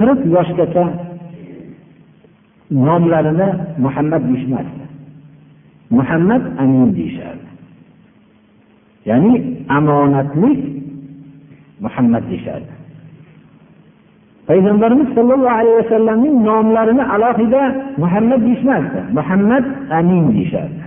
qirq 0.01 0.20
yoshgacha 0.36 0.84
nomlarini 2.86 3.48
muhammad 3.84 4.22
deyishmasdi 4.30 4.80
muhammad 5.90 6.42
amin 6.62 6.88
deyishardi. 6.96 7.48
Ya'ni 9.09 9.34
omonatlik 9.78 10.61
muhammad 11.84 12.24
deyishardi. 12.30 12.72
Payg'ambarimiz 14.48 15.09
sollallohu 15.16 15.57
alayhi 15.61 15.78
vasallamning 15.82 16.36
nomlarini 16.48 17.05
alohida 17.14 17.62
muhammad 18.03 18.40
deyishmasdi 18.46 19.01
muhammad 19.18 19.64
amin 19.98 20.24
deyishardi. 20.36 20.82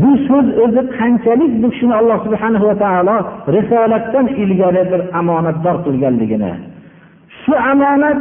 Bu 0.00 0.10
so'z 0.28 0.46
o'zi 0.64 0.82
qanchalik 0.98 1.52
bu 1.62 1.68
kishini 1.72 1.94
alloh 2.00 2.18
subhana 2.26 2.58
va 2.68 2.74
taolo 2.84 3.16
risolatdan 3.56 4.26
ilgari 4.42 4.82
bir 4.90 5.00
omonatdor 5.20 5.76
qilganligini 5.86 6.52
shu 7.46 7.54
omonat 7.72 8.18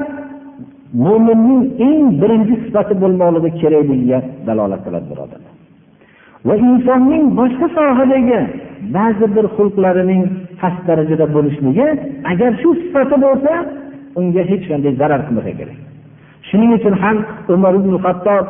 mo'minning 1.06 1.64
eng 1.88 2.04
birinchi 2.22 2.56
sifati 2.64 2.94
bo'lmoqligi 3.04 3.52
kerakligiga 3.62 4.20
dalolat 4.48 4.82
qiladi 4.86 5.08
birodarlar 5.12 5.54
va 6.48 6.56
insonning 6.70 7.24
boshqa 7.40 7.68
sohadagi 7.78 8.40
ba'zi 8.98 9.26
bir 9.36 9.46
xulqlarining 9.56 10.22
past 10.60 10.82
darajada 10.88 11.26
bo'lishligi 11.36 11.88
agar 12.32 12.52
shu 12.62 12.70
sifati 12.82 13.16
bo'lsa 13.26 13.52
unga 14.20 14.44
hech 14.52 14.64
qanday 14.72 14.94
zarar 15.02 15.22
qilmasa 15.28 15.52
kerak. 15.60 15.78
Shuning 16.48 16.72
uchun 16.78 16.94
ham 17.04 17.18
umar 17.56 17.74
ibn 17.82 17.94
hattob 18.06 18.46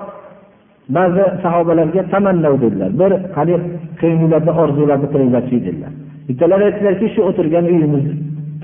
ba'zi 0.98 1.24
sahobalarga 1.44 2.02
tamannov 2.14 2.56
dedilar. 2.64 2.92
Bir 3.02 3.12
qani 3.36 3.56
ko'ngillarda 4.02 4.52
orzularni 4.62 5.08
qilinglarchi 5.14 5.58
dedilar 5.68 5.94
bittalari 6.28 6.64
aytdilarki 6.70 7.08
shu 7.16 7.22
o'tirgan 7.30 7.66
uyimiz 7.74 8.06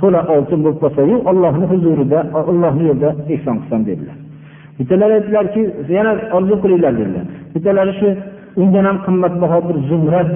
to'la 0.02 0.22
oltin 0.34 0.60
bo'lib 0.64 0.80
qolsayu 0.84 1.16
ollohni 1.30 1.66
huzurida 1.72 2.20
ollohni 2.52 2.84
yo'lida 2.89 3.10
ehson 3.34 3.56
qilsam 3.62 3.82
dedilar. 3.89 4.18
Bittalari 4.78 5.14
aytdilarki 5.20 5.62
yana 5.97 6.12
orzu 6.38 6.56
qilinglar 6.64 6.93
dedilar. 7.02 7.26
Bittalari 7.54 7.93
shu 7.99 8.10
undan 8.62 8.86
ham 8.89 8.97
qimmatbaho 9.06 9.58
bir 9.68 9.78
zumrat 9.89 10.30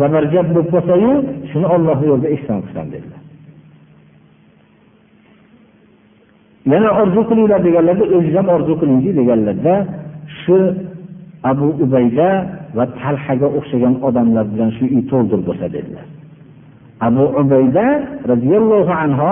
zabarjad 0.00 0.46
bo'lib 0.54 0.68
qolsayu 0.74 1.10
shuni 1.50 1.66
ollohni 1.74 2.06
yo'lida 2.10 2.28
ehson 2.36 2.58
qilsam 2.64 2.86
dedilar. 2.94 3.20
Yana 6.72 6.90
orzu 7.00 7.20
qilinglar 7.30 7.60
deganlarda 7.66 8.04
o'ziz 8.16 8.34
ham 8.38 8.48
orzu 8.56 8.74
qilingki 8.80 9.10
deganlarda 9.20 9.74
shu 10.40 10.56
abu 11.50 11.68
ubayda 11.84 12.28
va 12.76 12.84
talhaga 13.00 13.48
o'xshagan 13.58 13.94
odamlar 14.08 14.44
bilan 14.52 14.70
shu 14.76 14.84
uy 14.94 15.02
to'ldirib 15.10 15.44
bo'lsa 15.48 15.66
dedilar. 15.76 16.06
Abu 17.06 17.24
ubayda 17.40 17.86
roziyallohu 18.32 18.92
anhu 19.04 19.30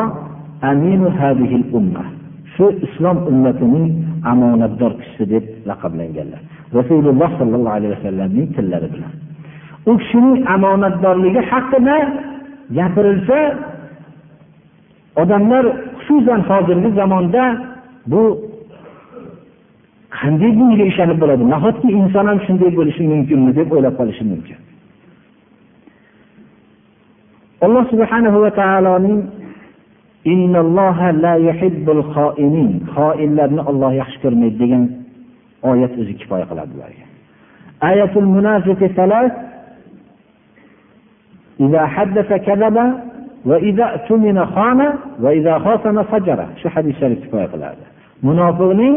aminu 0.71 1.09
hadihil 1.21 1.67
umma 1.79 2.05
shu 2.57 2.65
islom 2.87 3.19
ummatining 3.31 3.87
omonatdor 4.33 4.93
kishisi 5.01 5.25
deb 5.33 5.45
laqablanganlar. 5.69 6.41
Rasululloh 6.79 7.31
sollallohu 7.39 7.77
alayhi 7.79 7.93
vasallamning 7.97 8.49
tillari 8.57 8.89
bilan. 8.95 9.13
U 9.91 9.93
kishining 10.01 10.39
omonatdorligi 10.55 11.41
haqida 11.51 11.97
gapirilsa 12.79 13.39
odamlar 15.23 15.65
xususan 16.05 16.41
hozirgi 16.49 16.91
zamonda 17.01 17.43
bu 18.13 18.23
qanday 20.19 20.51
bunga 20.59 20.85
ishonib 20.93 21.19
bo'ladi? 21.23 21.45
Nahotki 21.55 21.89
inson 22.01 22.27
ham 22.31 22.39
shunday 22.47 22.71
bo'lishi 22.79 23.03
mumkinmi 23.13 23.51
deb 23.59 23.69
o'ylab 23.75 23.95
qolishi 24.01 24.25
mumkin? 24.33 24.59
alloh 27.66 27.84
subhanahu 27.92 28.38
va 28.44 28.52
taoloning 28.62 29.20
xoinlarni 32.96 33.62
olloh 33.72 33.92
yaxshi 34.02 34.18
ko'rmaydi 34.24 34.58
degan 34.64 34.84
oyat 35.72 35.94
o'zi 36.02 36.14
kifoya 36.20 36.46
qiladi 36.52 36.72
bularga 36.76 37.06
ayatul 37.90 38.28
munafiqi 38.36 38.88
salas 39.00 39.34
إذا 41.60 41.86
حدث 41.86 42.34
كذب 42.34 42.94
وإذا 43.46 43.84
اؤتمن 43.84 44.46
خان 44.46 44.80
وإذا 45.24 45.54
خاصم 45.60 46.04
فجر 46.04 46.40
shu 46.62 46.68
hadis 46.70 46.96
sharif 47.00 47.20
kifoya 47.24 47.48
qiladi 47.54 47.84
munofiqning 48.28 48.96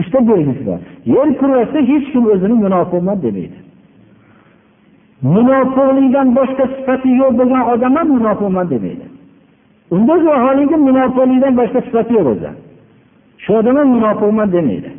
uchta 0.00 0.18
belgisi 0.28 0.62
bor 0.68 0.78
yer 1.14 1.28
kurrasida 1.40 1.80
hech 1.90 2.06
kim 2.12 2.24
o'zini 2.32 2.56
munofiqman 2.64 3.16
demaydi 3.24 3.58
Munofiqlikdan 5.23 6.27
boshqa 6.37 6.63
sifati 6.75 7.09
yo'q 7.21 7.31
bo'lgan 7.39 7.63
odam 7.73 7.93
ham 7.99 8.07
munofiqman 8.17 8.67
demaydi 8.73 9.05
unda 9.95 10.13
vaholanki 10.25 10.77
munofiqlikdan 10.87 11.53
boshqa 11.61 11.79
sifati 11.87 12.11
yo'q 12.17 12.27
o'zi. 12.33 12.49
Shu 13.43 13.51
odam 13.59 13.75
ham 13.79 13.87
munofiqman 13.95 14.49
demaydi 14.55 14.91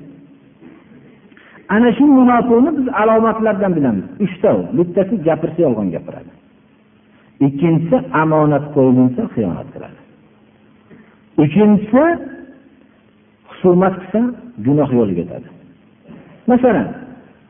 ana 1.75 1.89
shu 1.97 2.05
munofiqni 2.19 2.71
biz 2.79 2.87
alomatlardan 3.03 3.73
bilamiz. 3.77 4.05
Uchta 4.25 4.51
bittasi 4.79 5.15
gapirsa 5.27 5.61
yolg'on 5.67 5.89
gapiradi. 5.95 6.31
Ikkinchisi 7.47 7.97
omonat 8.23 8.65
qo'yilsa 8.75 9.23
xiyonat 9.35 9.69
qiladi. 9.75 9.99
Uchinchisi 11.45 12.05
husumat 13.51 13.95
qilsa 14.01 14.21
gunoh 14.67 14.91
yo'liga 14.99 15.23
o'tadi. 15.27 15.49
Masalan 16.51 16.89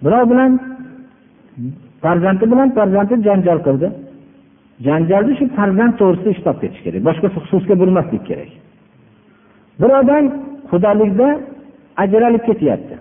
birov 0.05 0.25
bilan 0.31 0.53
farzandi 2.05 2.45
bilan 2.53 2.69
farzandi 2.79 3.15
janjal 3.29 3.59
qildi. 3.67 3.89
Janjalni 4.87 5.33
shu 5.39 5.45
farzand 5.59 5.93
to'g'risida 6.01 6.31
ish 6.35 6.43
topib 6.47 6.61
ketish 6.63 6.83
kerak. 6.85 7.03
Boshqa 7.09 7.29
xususga 7.35 7.75
burmaslik 7.81 8.23
kerak. 8.31 8.51
Bir 9.81 9.91
odam 10.01 10.25
xudolikda 10.71 11.29
ajralib 12.03 12.43
ketyapti. 12.49 12.97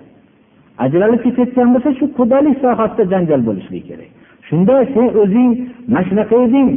Ajralib 0.85 1.21
ketayotgan 1.25 1.67
bo'lsa 1.73 1.89
shu 1.99 2.05
qudalik 2.19 2.55
sohasida 2.63 3.03
janjal 3.13 3.41
bo'lishligi 3.49 3.83
kerak. 3.89 4.09
Shunda 4.47 4.75
sen 4.93 5.07
o'zing 5.21 5.49
mana 5.91 6.03
shunaqa 6.09 6.35
eding 6.45 6.67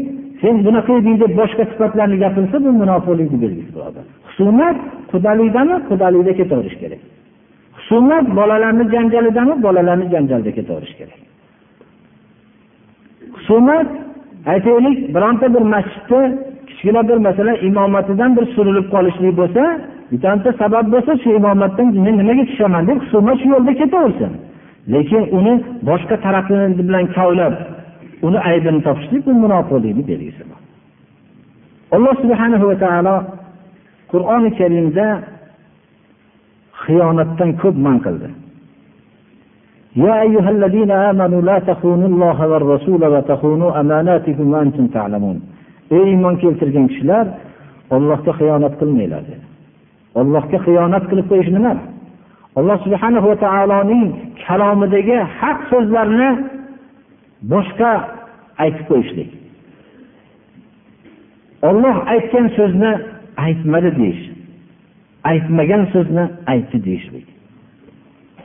sen 0.42 0.54
bunaqa 0.66 0.92
eding 1.00 1.16
deb 1.22 1.32
boshqa 1.40 1.64
sifatlarni 1.70 2.16
gapirsa 2.24 2.56
bu 2.64 2.70
munofiqlikni 2.82 3.38
belgisi 3.44 3.72
bo'ladi 3.76 4.00
husumat 4.34 4.76
qudalikdami 5.12 5.76
qudalikda 5.88 6.32
ketaverish 6.40 6.76
kerak. 6.82 7.00
Husumat 7.76 8.26
bolalarni 8.38 8.84
janjalidami 8.94 9.54
bolalarni 9.66 10.06
janjalida 10.14 10.52
ketaverish 10.58 10.94
kerak. 10.98 11.18
Husumat 13.44 13.86
aytaylik 14.46 15.14
bironta 15.14 15.54
bir 15.54 15.60
masjidni 15.74 16.38
kichkina 16.66 17.08
bir 17.08 17.16
masalan 17.16 17.56
imomatidan 17.68 18.36
bir 18.36 18.46
surilib 18.54 18.86
qolishlik 18.94 19.36
bo'lsa 19.40 19.62
bittanta 20.12 20.52
sabab 20.60 20.86
bo'lsa 20.94 21.12
shu 21.22 21.28
imomatdan 21.38 21.86
men 22.04 22.14
nimaga 22.20 22.44
tushaman 22.50 22.82
deb 22.88 22.98
husumat 23.04 23.36
shu 23.40 23.48
yo'lda 23.54 23.72
ketaversin. 23.80 24.32
Lekin 24.92 25.22
uni 25.38 25.54
boshqa 25.88 26.16
tarafi 26.24 26.54
bilan 26.78 27.04
kovlab 27.16 27.54
uni 28.26 28.38
aybini 28.50 28.80
topishlik 28.86 29.22
bu 29.26 29.32
munofiqlikni 29.44 30.04
belgisi 30.10 30.42
alloh 31.94 32.14
subhana 32.22 32.56
va 32.70 32.76
taolo 32.84 33.16
qur'oni 34.12 34.50
karimda 34.58 35.06
xiyonatdan 36.84 37.50
ko'p 37.62 37.76
man 37.86 37.96
qildi. 38.06 38.28
يا 39.95 40.21
أيها 40.21 40.49
الذين 40.49 40.91
آمنوا 40.91 41.41
لا 41.41 41.59
تخونوا 41.59 42.07
الله 42.07 42.47
والرسول 42.47 43.05
وتخونوا 43.05 43.79
أماناتكم 43.79 44.51
وأنتم 44.53 44.87
تعلمون 44.87 45.39
ey 45.91 46.03
iymon 46.13 46.35
keltirgan 46.41 46.87
kishilar 46.91 47.25
ollohga 47.95 48.31
xiyonat 48.39 48.73
qilmanglar 48.79 49.21
dedi 49.29 49.45
ollohga 50.19 50.57
xiyonat 50.65 51.03
qilib 51.09 51.25
qo'yish 51.31 51.49
nima 51.57 51.73
alloh 52.59 52.77
subhana 52.85 53.19
va 53.27 53.35
taoloning 53.45 54.03
kalomidagi 54.45 55.17
haq 55.39 55.59
so'zlarni 55.71 56.29
boshqa 57.53 57.91
aytib 58.63 58.85
qo'yishlik 58.91 59.29
olloh 61.69 61.95
aytgan 62.13 62.45
so'zni 62.57 62.91
aytmadi 63.45 63.89
deyish 63.99 64.23
aytmagan 65.31 65.83
so'zni 65.93 66.25
aytdi 66.53 66.77
deyishlik 66.87 67.27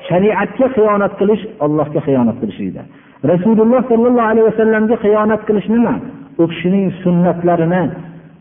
Shariatga 0.10 0.68
xiyonat 0.76 1.14
qilish 1.20 1.44
allohga 1.66 2.00
xiyonat 2.08 2.38
qilishlikdir. 2.42 2.86
Rasululloh 3.32 3.82
sollallohu 3.92 4.30
alayhi 4.32 4.48
vasallamga 4.52 4.96
xiyonat 5.04 5.42
qilish 5.48 5.68
nima? 5.76 5.96
U 6.42 6.44
kishining 6.52 6.86
sunnatlarini 7.04 7.84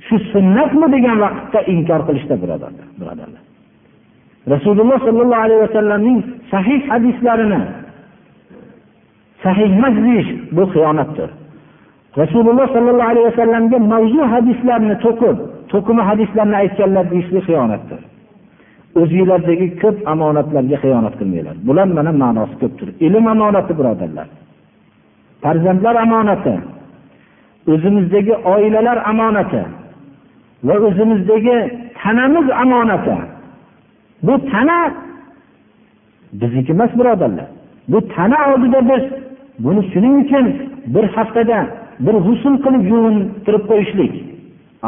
shu 0.06 0.16
sunnatmi? 0.32 0.86
degan 0.94 1.16
vaqtda 1.24 1.60
inkor 1.74 2.00
qilishda 2.08 2.34
birodarlar 2.42 2.86
birodarlar. 3.00 3.42
Rasululloh 4.54 4.98
sollallohu 5.06 5.42
alayhi 5.46 5.62
vasallamning 5.66 6.18
sahih 6.52 6.80
hadislarini 6.90 7.60
sahih 9.44 9.70
emas 9.78 9.96
deyish 10.06 10.30
bu 10.56 10.62
xiyonatdir. 10.74 11.30
Rasululloh 12.22 12.66
sollallohu 12.74 13.10
alayhi 13.12 13.26
vasallamga 13.30 13.78
mavzu 13.92 14.22
hadislarni 14.34 14.94
to'qib 15.04 15.36
to'qima 15.72 16.02
hadislarni 16.10 16.56
aytganlar 16.62 17.04
deyishlik 17.12 17.42
xiyonatdir. 17.48 18.00
O'zinglardagi 19.00 19.66
ko'p 19.82 19.96
omonatlarga 20.12 20.76
xiyonat 20.82 21.14
qilmanglar. 21.20 21.56
Bular 21.66 21.88
mana 21.98 22.12
ma'nosi 22.22 22.54
ko'pdir. 22.62 22.88
Ilm 23.06 23.24
omonati 23.34 23.72
birodarlar. 23.78 24.28
Farzandlar 25.42 25.94
omonati 26.04 26.54
o'zimizdagi 27.72 28.34
oilalar 28.54 28.98
omonati 29.10 29.62
va 30.66 30.74
o'zimizdagi 30.86 31.56
tanamiz 32.00 32.46
omonati. 32.62 33.16
Bu 34.26 34.34
tana 34.50 34.78
bizniki 36.40 36.72
emas 36.72 36.92
birodarlar. 36.98 37.48
Bu 37.88 37.98
tana 38.14 38.38
oldida 38.50 38.80
biz 38.90 39.04
buni 39.64 39.82
shuning 39.92 40.14
uchun 40.24 40.46
bir 40.94 41.04
haftada 41.16 41.58
bir 42.06 42.14
g'usul 42.26 42.54
qilib 42.64 42.84
yuvintirib 42.92 43.64
qo'yishlik. 43.70 44.14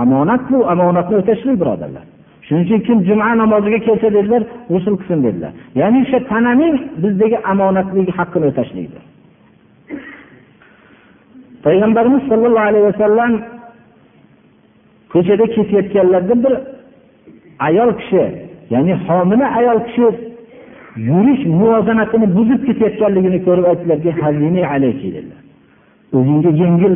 Omonat 0.02 0.42
bu 0.50 0.58
omonatni 0.72 1.14
o'tashlik 1.20 1.56
birodarlar. 1.62 2.04
Shuning 2.50 2.64
uchun 2.66 2.80
kim 2.86 3.04
juma 3.08 3.34
namoziga 3.36 3.78
kelsa 3.86 4.08
dedilar 4.16 4.42
g'usul 4.70 4.94
qilsin 5.00 5.18
dedilar. 5.26 5.52
Ya'ni 5.80 5.98
o'sha 6.04 6.18
tananing 6.30 6.74
bizdagi 7.02 7.38
omonatligi 7.52 8.12
haqqini 8.18 8.46
o'tashlikdir. 8.50 9.02
Payg'ambarimiz 11.64 12.22
sollallohu 12.30 12.66
alayhi 12.70 12.86
vasallam 12.90 13.32
ko'chada 15.12 15.44
ketayotganlarida 15.54 16.34
bir 16.44 16.54
ayol 17.68 17.90
kishi 18.00 18.24
ya'ni 18.74 18.92
homila 19.06 19.46
ayol 19.58 19.80
kishi 19.86 20.06
yurish 21.08 21.42
muvozanatini 21.60 22.26
buzib 22.36 22.60
ketayotganligini 22.68 23.38
ko'rib 23.46 23.64
aytdilarki 23.70 24.10
dedilar. 25.16 25.40
O'zingga 26.16 26.50
yengil 26.62 26.94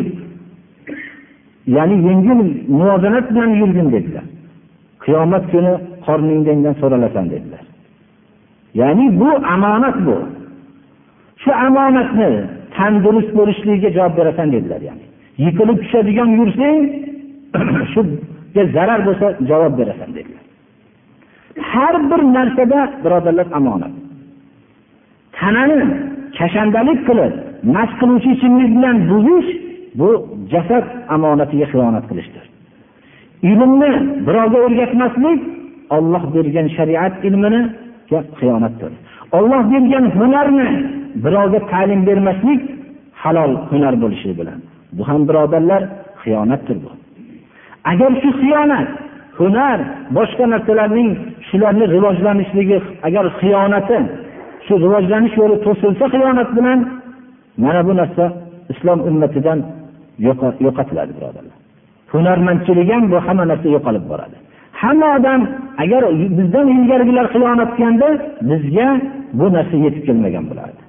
ya'ni 1.76 1.96
yengil 2.09 2.40
muvozanat 2.78 3.26
bilan 3.30 3.50
yurgin 3.61 3.88
dedilar. 3.96 4.26
Qiyomat 5.05 5.44
kuni 5.52 5.74
qorningdan 6.07 6.74
so'ralasan 6.80 7.26
dedilar. 7.32 7.62
Ya'ni 8.80 9.07
bu 9.20 9.30
omonat 9.55 9.96
bu. 10.07 10.16
Shu 11.42 11.50
omonatni 11.66 12.30
tandurust 12.76 13.30
bo'lishligiga 13.38 13.90
javob 13.96 14.14
berasan 14.18 14.48
dedilar 14.55 14.80
yani. 14.90 15.05
Yiqilib 15.44 15.78
tushadigan 15.82 16.30
yursang 16.38 16.78
shuga 17.92 18.62
zarar 18.76 19.00
bo'lsa 19.07 19.26
javob 19.50 19.72
berasan 19.80 20.11
dedilar. 20.16 20.44
Har 21.72 21.94
bir 22.11 22.20
narsada 22.36 22.80
birodarlar 23.05 23.46
omonat 23.59 23.92
tanani 25.38 25.78
kashandalik 26.38 27.00
qilib 27.09 27.32
mast 27.74 27.94
qiluvchi 28.00 28.28
ichimlik 28.36 28.70
bilan 28.76 28.96
buzish 29.11 29.50
bu 29.98 30.09
jasad 30.52 30.84
omonatiga 31.16 31.66
xiyonat 31.72 32.05
qilishdir. 32.11 32.43
Ilmni 33.51 33.92
birovga 34.26 34.59
o'rgatmaslik 34.66 35.40
olloh 35.97 36.24
bergan 36.34 36.66
shariat 36.76 37.14
ilmini 37.28 37.62
xiyonatdir 38.40 38.92
olloh 39.38 39.62
bergan 39.72 40.05
hunarni 40.16 40.68
birovga 41.24 41.61
ta'lim 41.72 42.01
bermaslik 42.09 42.62
halol 43.22 43.53
hunar 43.70 43.95
bo'lishi 44.03 44.30
bilan. 44.38 44.59
Bu 44.97 45.03
ham 45.09 45.20
birodarlar 45.28 45.82
xiyonatdir 46.22 46.76
bu. 46.84 46.90
Agar 47.90 48.12
shu 48.22 48.30
xiyonat 48.40 48.88
hunar 49.38 49.78
boshqa 50.16 50.45
narsalarning 50.53 51.11
shularni 51.49 51.84
rivojlanishligi 51.95 52.78
agar 53.09 53.24
xiyonati 53.40 53.99
shu 54.66 54.74
rivojlanish 54.84 55.34
yo'li 55.40 55.57
to'silsa 55.66 56.05
xiyonat 56.14 56.51
bilan 56.57 56.78
mana 57.62 57.80
bu 57.88 57.92
narsa 58.01 58.24
islom 58.72 58.99
ummatidan 59.09 59.59
yo'qotiladi 60.66 61.12
birodarlar. 61.18 61.64
Hunarmandchilik 62.12 62.88
ham 62.94 63.02
bu 63.12 63.18
hamma 63.26 63.44
narsa 63.50 63.68
yo'qolib 63.76 64.05
boradi. 64.12 64.36
Hamma 64.82 65.09
odam 65.16 65.40
agar 65.82 66.02
bizdan 66.38 66.66
ilgarigilar 66.76 67.26
xiyonat 67.34 67.70
qilganda 67.76 68.09
bizga 68.50 68.88
bu 69.38 69.46
narsa 69.57 69.76
yetib 69.84 70.02
kelmagan 70.09 70.44
bo'lardi. 70.50 70.80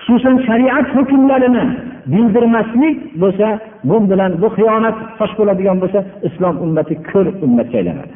Xususan 0.00 0.36
shariat 0.48 0.86
hukmlarini 0.96 1.64
bildirmaslik 2.12 2.96
bo'lsa 3.22 3.48
bu 3.88 3.96
bilan 4.10 4.32
bu 4.42 4.48
xiyonat 4.56 4.96
fosh 5.18 5.34
bo'ladigan 5.38 5.76
bo'lsa 5.82 5.98
islom 6.28 6.54
ummati 6.64 6.94
ko'r 7.10 7.26
ummatga 7.44 7.76
aylanadi. 7.80 8.14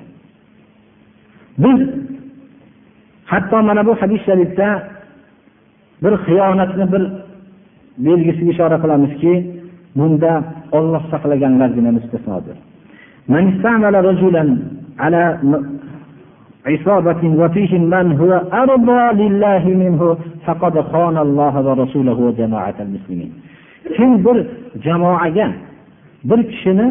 Biz 1.63 1.79
hatto 3.33 3.57
mana 3.69 3.83
bu 3.89 3.93
hadis 4.01 4.21
sharifda 4.29 4.69
bir 6.03 6.13
xiyonatni 6.27 6.85
bir 6.93 7.03
belgisiga 8.07 8.51
ishora 8.55 8.77
qilamizki 8.83 9.33
bunda 9.99 10.33
Alloh 10.79 11.03
saqlaganlargina 11.13 11.91
mustasnodir. 11.99 12.57
Man 13.33 13.45
rajulan 14.09 14.49
ala 15.05 15.25
wa 17.41 17.49
fihi 17.55 17.79
man 17.79 18.07
huwa 18.21 18.39
minhu 19.83 20.09
faqad. 20.47 20.75
Kim 23.97 24.11
bir 24.25 24.37
jamoaga 24.85 25.47
bir 26.29 26.41
kishini 26.51 26.87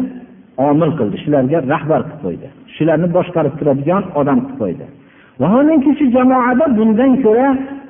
omil 0.68 0.92
qildi, 0.98 1.16
shularga 1.24 1.58
rahbar 1.72 2.00
qilib 2.08 2.20
qo'ydi. 2.24 2.46
Shularni 2.76 3.08
boshqarib 3.16 3.54
turadigan 3.58 4.02
odam 4.20 4.38
qilib 4.44 4.58
qo'ydi. 4.62 4.86
Vaholanki 5.40 5.90
shu 5.98 6.04
jamoada 6.16 6.64
bundan 6.78 7.12
ko'ra 7.24 7.48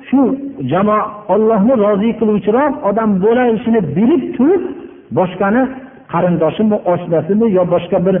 shu 0.09 0.21
jamoa 0.71 1.01
Allohni 1.33 1.73
rozi 1.85 2.09
qiluvchiroq 2.19 2.73
odam 2.89 3.09
bo'lishini 3.23 3.81
bilib 3.97 4.23
turib, 4.35 4.63
boshqani 5.17 5.61
qarindoshimi 6.13 6.77
oshnasimi 6.93 7.45
yo 7.57 7.63
boshqa 7.73 7.97
bir 8.05 8.15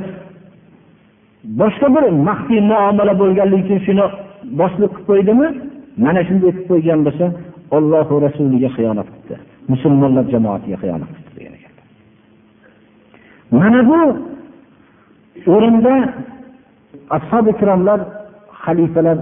boshqa 1.61 1.87
bir 1.95 2.03
maxfiy 2.27 2.61
muomala 2.71 3.13
bo'lganligi 3.21 3.63
uchun 3.65 3.79
shuni 3.87 4.05
boshliq 4.59 4.91
qilib 4.95 5.07
qo'ydimi? 5.09 5.47
Mana 6.05 6.21
shunday 6.27 6.51
qilib 6.55 6.67
qo'ygan 6.71 6.99
bo'lsa 7.07 7.25
ollohu 7.77 8.13
rasuliga 8.25 8.69
xiyonat 8.75 9.07
qilibdi. 9.11 9.35
Musulmonlar 9.73 10.25
jamoatiga 10.33 10.77
xiyonat 10.83 11.09
qilibdi 11.15 11.33
degan 11.37 11.53
ekan. 11.59 11.73
Mana 13.59 13.79
bu 13.89 13.99
o'rinda 15.53 15.93
ashobi 17.17 17.49
ikromlar 17.55 17.99
xalifalar 18.63 19.17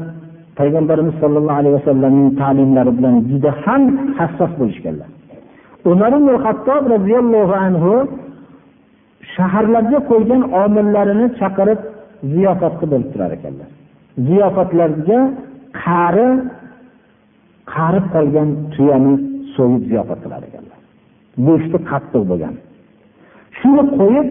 payg'ambarimiz 0.59 1.15
sollallohu 1.21 1.59
alayhi 1.61 1.75
vasallamning 1.79 2.29
ta'limlari 2.41 2.91
bilan 2.97 3.15
juda 3.29 3.51
ham 3.63 3.81
hassos 4.17 4.51
bo'lishganlar. 4.59 5.09
Umar 5.85 6.11
ibn 6.19 6.29
hattob 6.45 6.83
roziyallohu 6.95 7.55
anhu 7.65 7.93
shaharlarga 9.35 9.99
qo'ygan 10.09 10.41
omillarini 10.63 11.27
chaqirib 11.39 11.79
ziyofatga 12.33 12.85
bo'lib 12.91 13.09
turar 13.13 13.31
ekanlar. 13.37 13.69
Ziyofatlarga 14.27 15.19
qari 15.83 16.27
qarib 17.75 18.05
qolgan 18.15 18.49
tuyani 18.73 19.13
so'yib 19.55 19.83
ziyofat 19.89 20.19
qilar 20.23 20.41
ekanlar. 20.49 20.79
Go'shti 21.47 21.77
qattiq 21.91 22.23
bo'lgan. 22.31 22.55
Shuni 23.59 23.83
qo'yib 23.99 24.27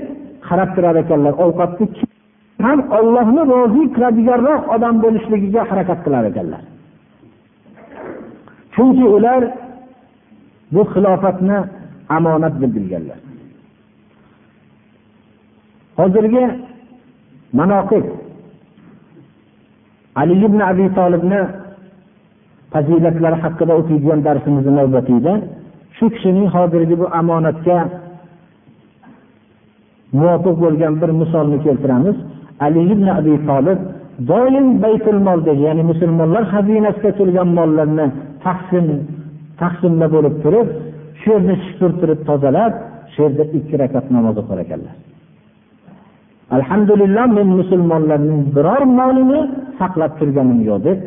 qarab 0.49 0.71
turar 0.77 0.97
ekanlar. 1.03 1.33
Ovqatni 1.45 1.87
ham 2.65 2.79
ollohni 2.99 3.43
rozi 3.53 3.83
qiladiganroq 3.95 4.63
odam 4.75 4.95
bo'lishligiga 5.05 5.63
harakat 5.71 5.99
qilar 6.05 6.25
ekanlar. 6.31 6.63
Chunki 8.75 9.05
ular 9.17 9.43
bu 10.73 10.83
xilofatni 10.93 11.59
omonat 12.17 12.55
deb 12.63 12.71
bilganlar. 12.77 13.19
Hozirgi 15.99 16.45
manoqib 17.59 18.05
ali 20.21 20.35
ibn 20.47 20.61
abi 20.71 20.87
tolibni 20.99 21.41
fazilatlari 22.73 23.37
haqida 23.45 23.73
o'qiydigan 23.81 24.21
darsimizni 24.27 24.73
navbatida 24.81 25.33
shu 25.97 26.07
kishining 26.15 26.49
hozirgi 26.57 26.95
bu 27.03 27.07
omonatga 27.21 27.79
muvofiq 30.19 30.57
bo'lgan 30.65 30.95
bir 31.01 31.11
misolni 31.21 31.59
keltiramiz. 31.67 32.17
Ali 32.67 32.81
ibn 32.93 33.07
abi 33.19 33.35
tolib 33.49 33.79
doim 34.31 34.67
baytul 34.85 35.19
moldagi 35.29 35.63
ya'ni 35.69 35.83
musulmonlar 35.91 36.43
xazinasida 36.53 37.11
turgan 37.19 37.49
mollarni 37.59 38.07
taqsim 38.45 38.87
taqsimda 39.62 40.08
bo'lib 40.16 40.36
turib 40.44 40.68
shu 41.22 41.30
yerni 41.36 41.56
supurtirib 41.66 42.20
tozalab 42.30 42.74
shu 43.14 43.20
yerda 43.26 43.44
ikki 43.58 43.76
rakat 43.82 44.06
namoz 44.16 44.36
o'qir 44.42 44.58
ekanlar 44.66 44.96
alhamdulillah 46.58 47.26
men 47.38 47.48
musulmonlarning 47.60 48.42
biror 48.56 48.84
molini 49.00 49.40
saqlab 49.80 50.12
turganim 50.20 50.60
yo'q 50.70 50.80
deb 50.88 51.00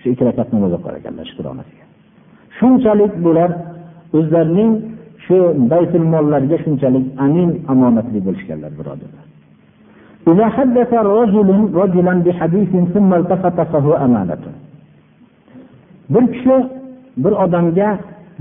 shu 0.00 0.06
ikki 0.12 0.24
rakat 0.28 0.48
namoz 0.54 0.72
o'qir 0.78 0.94
ekanlar 1.00 1.24
shukronasiga 1.30 1.84
shunchalik 2.58 3.12
bular 3.26 3.50
o'zlarining 4.18 4.70
shu 5.24 5.36
baytul 5.72 6.06
mollarga 6.14 6.56
shunchalik 6.64 7.04
amin 7.26 7.48
omonatli 7.72 8.18
bo'lishganlar 8.26 8.72
birodarlar 8.80 9.24
إذا 10.32 10.46
حدث 10.56 10.90
رجل 11.20 11.48
رجلا 11.82 12.14
بحديث 12.26 12.72
ثم 12.94 13.10
التفت 13.20 13.58
فهو 13.72 13.92
أمانة 14.06 14.44
bir 16.12 16.24
kishi 16.32 16.56
bir 17.23 17.33
odamga 17.43 17.89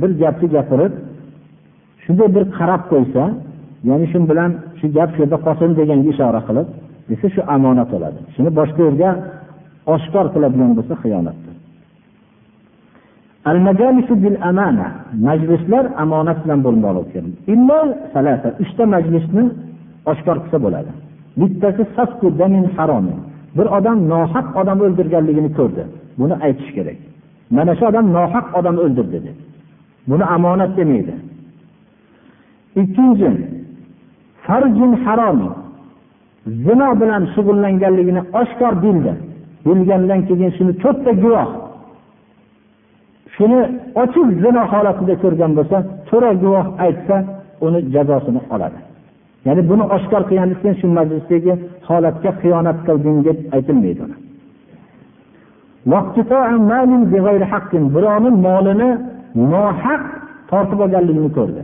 bir 0.01 0.11
gapni 0.22 0.47
gapirib 0.57 0.93
shunday 2.05 2.29
bir 2.37 2.45
qarab 2.59 2.83
qo'ysa 2.93 3.22
ya'ni 3.89 4.07
shu 4.12 4.18
bilan 4.31 4.51
shu 4.79 4.87
gap 4.97 5.11
shu 5.14 5.18
yerda 5.22 5.39
qolsin 5.47 5.70
deganga 5.79 6.09
ishora 6.14 6.41
qilib 6.49 6.68
desa 7.09 7.26
shu 7.35 7.41
omonat 7.55 7.89
bo'ladi. 7.95 8.18
Shuni 8.35 8.51
boshqa 8.59 8.81
yerga 8.89 9.11
oshkor 9.95 10.26
qiladigan 10.35 10.72
bo'lsa 10.79 10.95
xiyonatdir. 11.03 11.55
Majlislar 15.29 15.85
omonat 16.03 16.39
bilan 16.45 16.61
bo'lmoqligi 16.66 17.09
kerak 17.14 18.55
uchta 18.64 18.85
majlisni 18.95 19.45
oshkor 20.12 20.37
qilsa 20.43 20.59
bo'ladi. 20.64 20.91
Bittasi 21.41 21.83
bir 23.57 23.66
odam 23.79 23.99
nohaq 24.12 24.47
odam 24.61 24.79
o'ldirganligini 24.87 25.51
ko'rdi. 25.59 25.83
Buni 26.20 26.35
aytish 26.47 26.70
kerak. 26.76 26.99
Mana 27.51 27.72
shu 27.78 27.84
odam 27.90 28.07
nohaq 28.16 28.46
odam 28.59 28.76
o'ldirdi 28.84 29.12
dedi. 29.16 29.30
Buni 30.09 30.24
omonat 30.36 30.72
demaydi. 30.78 31.14
Ikkinchi 32.80 33.30
farjin 34.44 34.92
harom. 35.05 35.40
Zino 36.66 36.88
bilan 37.01 37.22
shug'ullanganligini 37.34 38.22
oshkor 38.40 38.74
bildi. 38.84 39.12
Bilgandan 39.66 40.20
keyin 40.28 40.51
shuni 40.57 40.72
to'rtta 40.82 41.12
guvoh. 41.22 41.49
Shuni 43.34 43.61
ochiq 44.03 44.28
zino 44.44 44.62
holatida 44.72 45.14
ko'rgan 45.22 45.53
bo'lsa 45.59 45.76
to'ra 46.09 46.30
guvoh 46.42 46.66
aytsa 46.84 47.16
uni 47.66 47.80
jazosini 47.94 48.40
oladi. 48.55 48.78
Ya'ni 49.46 49.62
buni 49.70 49.84
oshkor 49.96 50.22
qilgan 50.30 50.51
shu 50.80 50.86
majlisdagi 50.99 51.53
holatga 51.88 52.30
xiyonat 52.40 52.78
qilding 52.86 53.18
deb 53.26 53.38
aytilmaydi 53.57 54.05
birovni 57.95 58.31
molini 58.47 58.91
nohaq 59.53 60.03
tortib 60.51 60.81
olganligini 60.85 61.31
ko'rdi. 61.39 61.62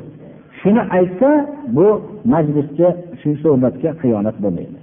Shuni 0.60 0.82
aytsa 0.98 1.30
bu 1.76 1.86
majlisga 2.32 2.88
shu 3.20 3.30
suhbatga 3.42 3.90
xiyonat 4.00 4.36
bo'lmaydi. 4.44 4.78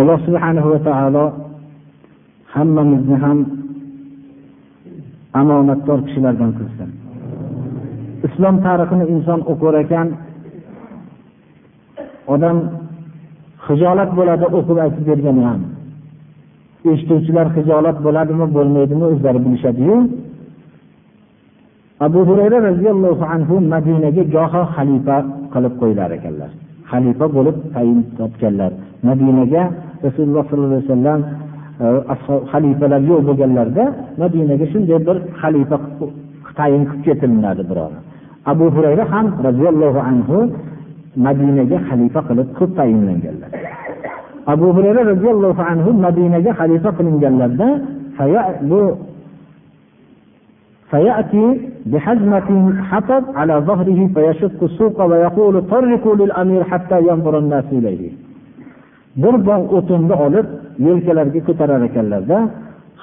Alloh 0.00 0.18
subhanahu 0.26 0.68
va 0.72 0.80
taolo 0.88 1.24
hammamizni 2.54 3.16
ham 3.24 3.38
omonatdor 5.40 5.98
kishilardan 6.06 6.50
qilsin. 6.58 6.88
Islom 8.26 8.56
tarixini 8.66 9.04
inson 9.14 9.40
o'qir 9.52 9.74
ekan 9.84 10.08
odam 12.34 12.56
hijolat 13.66 14.10
bo'ladi 14.18 14.46
o'qib 14.58 14.78
aytib 14.84 15.04
bergani 15.10 15.42
ham. 15.48 15.60
Eshituvchilar 16.92 17.46
hijolat 17.56 17.96
bo'ladimi 18.06 18.46
bo'lmaydimi 18.56 19.04
o'zlari 19.12 19.40
bilishadiyu. 19.44 19.96
Abu 22.06 22.20
hurayra 22.28 22.58
roziyallohu 22.68 23.24
anhu 23.34 23.54
madinaga 23.74 24.22
goho 24.34 24.62
xalifa 24.74 25.16
qilib 25.52 25.74
qo'yilar 25.80 26.10
ekanlar. 26.18 26.50
Xalifa 26.90 27.26
bo'lib 27.36 27.56
tayin 27.74 28.00
topganlar. 28.18 28.72
Madinaga 29.08 29.62
rasululloh 30.04 30.42
sollallohu 30.48 30.72
alayhi 30.74 30.88
vasallam 30.88 31.20
e, 31.84 31.86
xalifalar 32.52 33.00
yo'q 33.10 33.20
bo'lganlarida 33.28 33.84
madinaga 34.22 34.66
shunday 34.72 34.98
bir 35.08 35.16
xalifa 35.40 35.76
tayin 36.58 36.82
qilib 36.88 37.02
ketilinadi 37.06 37.62
birov 37.70 37.92
abu 38.52 38.64
hurayra 38.74 39.04
ham 39.12 39.26
roziyallohu 39.46 40.00
anhu 40.10 40.36
madinaga 41.26 41.78
xalifa 41.88 42.20
qilib 42.28 42.48
ko'p 42.58 42.70
tayinlanganlar. 42.78 43.50
abu 44.53 44.67
hurayra 44.75 45.01
roziyallohu 45.11 45.61
anhu 45.71 45.89
madinaga 46.05 46.51
xalifa 46.59 46.89
qilinganlarda 46.97 47.67
bu 48.71 48.81
فيأتي 50.91 51.45
بحزمة 51.91 52.49
حطب 52.89 53.23
على 53.39 53.55
ظهره 53.69 53.99
فيشق 54.15 54.59
السوق 54.69 54.97
ويقول 55.09 55.55
طرقوا 55.73 56.15
للأمير 56.15 56.63
حتى 56.71 56.97
ينظر 57.09 57.33
الناس 57.43 57.67
إليه 57.79 58.11
bir 59.23 59.35
bog' 59.47 59.71
o'tinni 59.77 60.15
olib 60.25 60.47
yelkalariga 60.87 61.41
ko'tarar 61.47 61.81
ekanlarda 61.89 62.37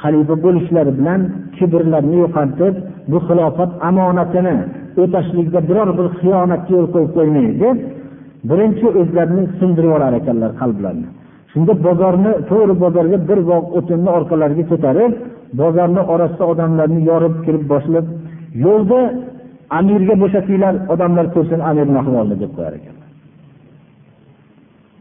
xalifa 0.03 0.35
bo'lishlari 0.45 0.93
bilan 0.99 1.21
kibrlarini 1.57 2.17
yo'qotib 2.23 2.75
bu 3.11 3.19
xilofat 3.27 3.71
omonatini 3.89 4.57
o'tashlikda 5.03 5.61
biror 5.69 5.89
bir 5.99 6.07
xiyonatga 6.19 6.73
yo'l 6.77 6.89
qo'yib 6.95 7.11
qo'ymaydi 7.17 7.55
deb 7.65 7.77
birinchi 8.51 8.87
o'zlarini 9.01 9.45
sindirib 9.59 9.89
yuborar 9.89 10.13
ekanlar 10.21 10.51
qalblarini 10.61 11.09
Shunda 11.52 11.74
bozorni 11.88 12.32
to'g'ri 12.50 12.76
bozorga 12.84 13.18
bir 13.30 13.40
bog' 13.52 13.68
o'tinni 13.78 14.10
orqalariga 14.18 14.64
ko'tarib 14.72 15.12
bozorni 15.62 16.02
orasida 16.14 16.46
odamlarni 16.54 17.02
yorib 17.10 17.36
kirib 17.46 17.64
boshlab 17.74 18.06
yo'lda 18.66 19.00
amirga 19.80 20.16
bo'shatinglar 20.24 20.74
odamlar 20.94 21.26
ko'rsin 21.36 21.60
amirni 21.70 21.98
ahvolini 22.04 22.38
deb 22.44 22.52
qo'yar 22.58 22.74
ekanlar. 22.80 23.10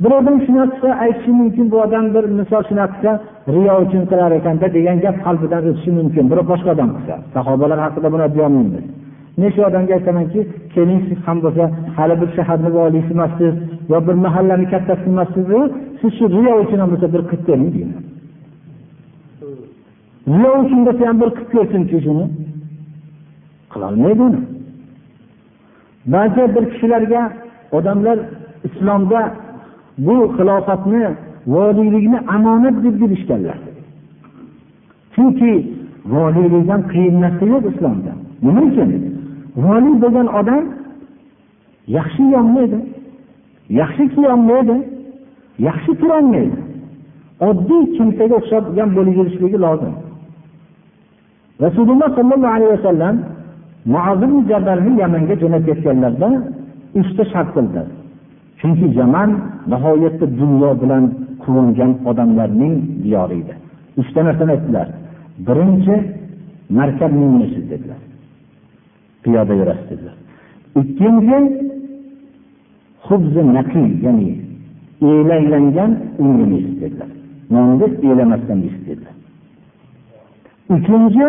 Birovdan 0.05 0.37
shunaqa 0.47 0.73
qilsa 0.73 0.91
aytishi 1.05 1.33
mumkin 1.41 1.67
bu 1.73 1.77
odam 1.87 2.05
bir 2.15 2.25
misol 2.39 2.63
shunaqa 2.71 2.93
qilsa 2.95 3.13
riyo 3.55 3.75
uchun 3.85 4.03
qilar 4.11 4.31
ekanda 4.39 4.67
degan 4.77 4.97
gap 5.05 5.17
qalbidan 5.27 5.63
o'tishi 5.71 5.91
mumkin. 5.99 6.25
Birov 6.31 6.47
boshqa 6.53 6.69
odam 6.77 6.91
qilsa 6.97 7.15
sahobalar 7.35 7.79
haqida 7.85 8.09
buni 8.15 8.27
deyolmaymiz 8.37 8.87
necha 9.41 9.61
odamga 9.68 9.93
aytamanki 9.99 10.41
keling 10.74 11.01
siz 11.09 11.18
ham 11.26 11.39
bo'lsa 11.45 11.64
hali 11.97 12.14
bir 12.20 12.28
shaharni 12.37 12.70
voliysi 12.78 13.11
emassiz 13.16 13.55
yo 13.93 13.99
bir 14.07 14.16
mahallani 14.26 14.66
kattasi 14.72 15.05
emassizu 15.12 15.59
siz 16.01 16.11
shu 16.18 16.24
riyo 16.37 16.53
uchun 16.64 16.78
ham 16.82 16.91
bo'lsa 16.93 17.07
bir 17.14 17.22
qilib 17.28 17.43
ko'ring 17.49 17.70
deyman 17.76 18.03
riyo 20.34 20.51
uchun 20.64 20.80
bo'lsa 20.87 21.03
ham 21.09 21.16
bir 21.22 21.30
qilib 21.37 21.49
ko'rsinchi 21.55 21.97
shuni 22.07 22.24
qilolmaydi 23.72 24.22
uni 24.28 24.41
ba'zi 26.14 26.43
bir 26.55 26.64
kishilarga 26.72 27.22
odamlar 27.78 28.18
islomda 28.68 29.20
bu 29.99 30.16
xilofatni 30.37 31.05
voliylikni 31.47 32.18
omonat 32.37 32.84
deb 32.84 33.01
bilishganlar. 33.01 33.59
Chunki 35.14 35.53
voliylikdan 36.07 36.82
qiyin 36.93 37.20
narsa 37.20 37.45
yo'q 37.53 37.64
islomda. 37.72 38.12
Nima 38.43 38.61
uchun? 38.68 39.16
Voliy 39.65 39.97
bo'lgan 40.03 40.29
odam 40.41 40.65
yaxshi 41.97 42.23
yeyolmaydi 42.23 42.79
yaxshi 43.81 44.05
kiyolmaydi 44.15 44.77
yaxshi 45.69 45.93
turolmaydi. 46.01 46.59
Oddiy 47.49 47.83
kimsaga 47.97 48.35
o'xshagan 48.41 48.89
bo'lib 48.97 49.15
yurishligi 49.19 49.59
lozim. 49.65 49.95
Rasululloh 51.65 52.09
sollallohu 52.19 52.55
alayhi 52.59 52.73
vasallam 52.77 53.17
muazim 53.95 54.33
jabalni 54.51 54.93
yamanga 55.03 55.35
jo'nab 55.43 55.63
ketganlarida 55.69 56.29
uchta 57.01 57.23
shart 57.33 57.49
qildilar 57.57 57.87
chunki 58.61 58.87
yaman 59.01 59.31
nihoyatda 59.73 60.27
dunyo 60.41 60.71
bilan 60.83 61.05
quvongan 61.43 61.93
odamlarning 62.11 62.75
diyori 63.05 63.37
edi. 63.43 63.55
Uchta 64.01 64.21
narsani 64.27 64.51
aytdilar. 64.57 64.89
Birinchi 65.47 65.95
markab 66.79 67.13
minmaysiz 67.21 67.65
dedilar. 67.73 68.01
Piyoda 69.27 69.55
yurasiz 69.61 69.87
dedilar. 69.91 70.16
Ikkinchi 70.81 71.39
hubzi 73.07 73.43
naqiy 73.57 73.89
ya'ni 74.07 74.31
elaylangan 75.11 75.91
un 76.22 76.31
dedilar. 76.83 77.11
Nonni 77.51 77.87
elamasdan 78.12 78.59
yeysiz 78.64 78.85
dedilar. 78.89 79.14
Uchinchi 80.74 81.27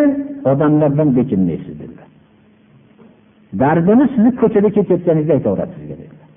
odamlardan 0.50 1.08
bekinmaysiz 1.16 1.74
dedilar. 1.80 2.08
Dardini 3.60 4.04
sizni 4.12 4.30
ko'chada 4.40 4.68
ketayotganingizda 4.76 5.32
aytaveradi 5.38 5.72
sizga 5.78 5.94
dedilar. 6.02 6.28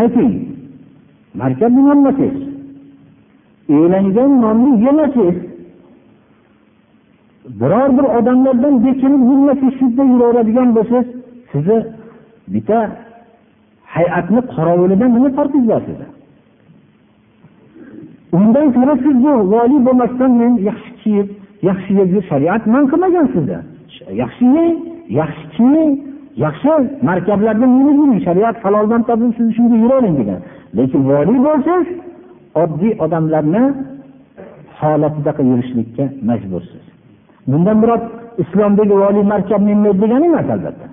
Ayting 0.00 0.34
markabni 1.40 1.80
minolmasangiz 1.86 2.36
elangan 3.76 4.32
nonni 4.42 4.70
yemasangiz 4.84 5.47
biror 7.60 7.90
bir 7.98 8.06
odamlardan 8.18 8.74
bekinib 8.86 9.22
yurmasangiz 9.30 9.74
shu 9.78 9.86
yuraveradigan 10.12 10.68
bo'lsangiz 10.76 11.08
sizni 11.52 11.78
bitta 12.54 12.78
hay'atni 13.94 14.40
qorovulidan 14.54 15.10
nima 15.16 15.30
farqingiz 15.38 15.68
bor 15.72 15.80
sizni 15.88 16.08
undan 18.38 18.66
ko'ra 18.76 18.94
siz 19.04 19.16
bu 19.24 19.32
voliy 19.52 19.80
bo'lmasdan 19.86 20.30
men 20.40 20.52
yaxshi 20.68 20.90
kiyib 21.02 21.28
yaxshi 21.68 21.92
yeb 22.00 22.10
shariat 22.30 22.62
man 22.74 22.84
qilmagan 22.90 23.26
sizni 23.34 23.58
yaxshi 24.22 24.44
yeng 24.56 24.74
yaxshi 25.20 25.44
kiying 25.56 25.92
yaxshi 26.44 26.72
markablarda 27.08 27.66
minib 27.76 27.96
yuring 28.00 28.20
shariat 28.26 28.56
haloldan 28.64 29.02
topib 29.08 29.30
siz 29.38 29.48
shunga 29.56 29.76
yuravering 29.84 30.16
degan. 30.20 30.40
Lekin 30.78 31.00
voliy 31.10 31.38
bo'lsangiz 31.46 31.88
oddiy 32.62 32.92
odamlarni 33.04 33.62
holatida 34.80 35.32
yurishlikka 35.50 36.04
majbursiz. 36.28 36.87
Bundan 37.50 37.76
murod 37.82 38.02
islomdagi 38.42 38.94
voliy 39.02 39.24
markab 39.32 39.62
minmaydi 39.68 39.98
degani 40.02 40.26
emas 40.30 40.48
albatta. 40.54 40.86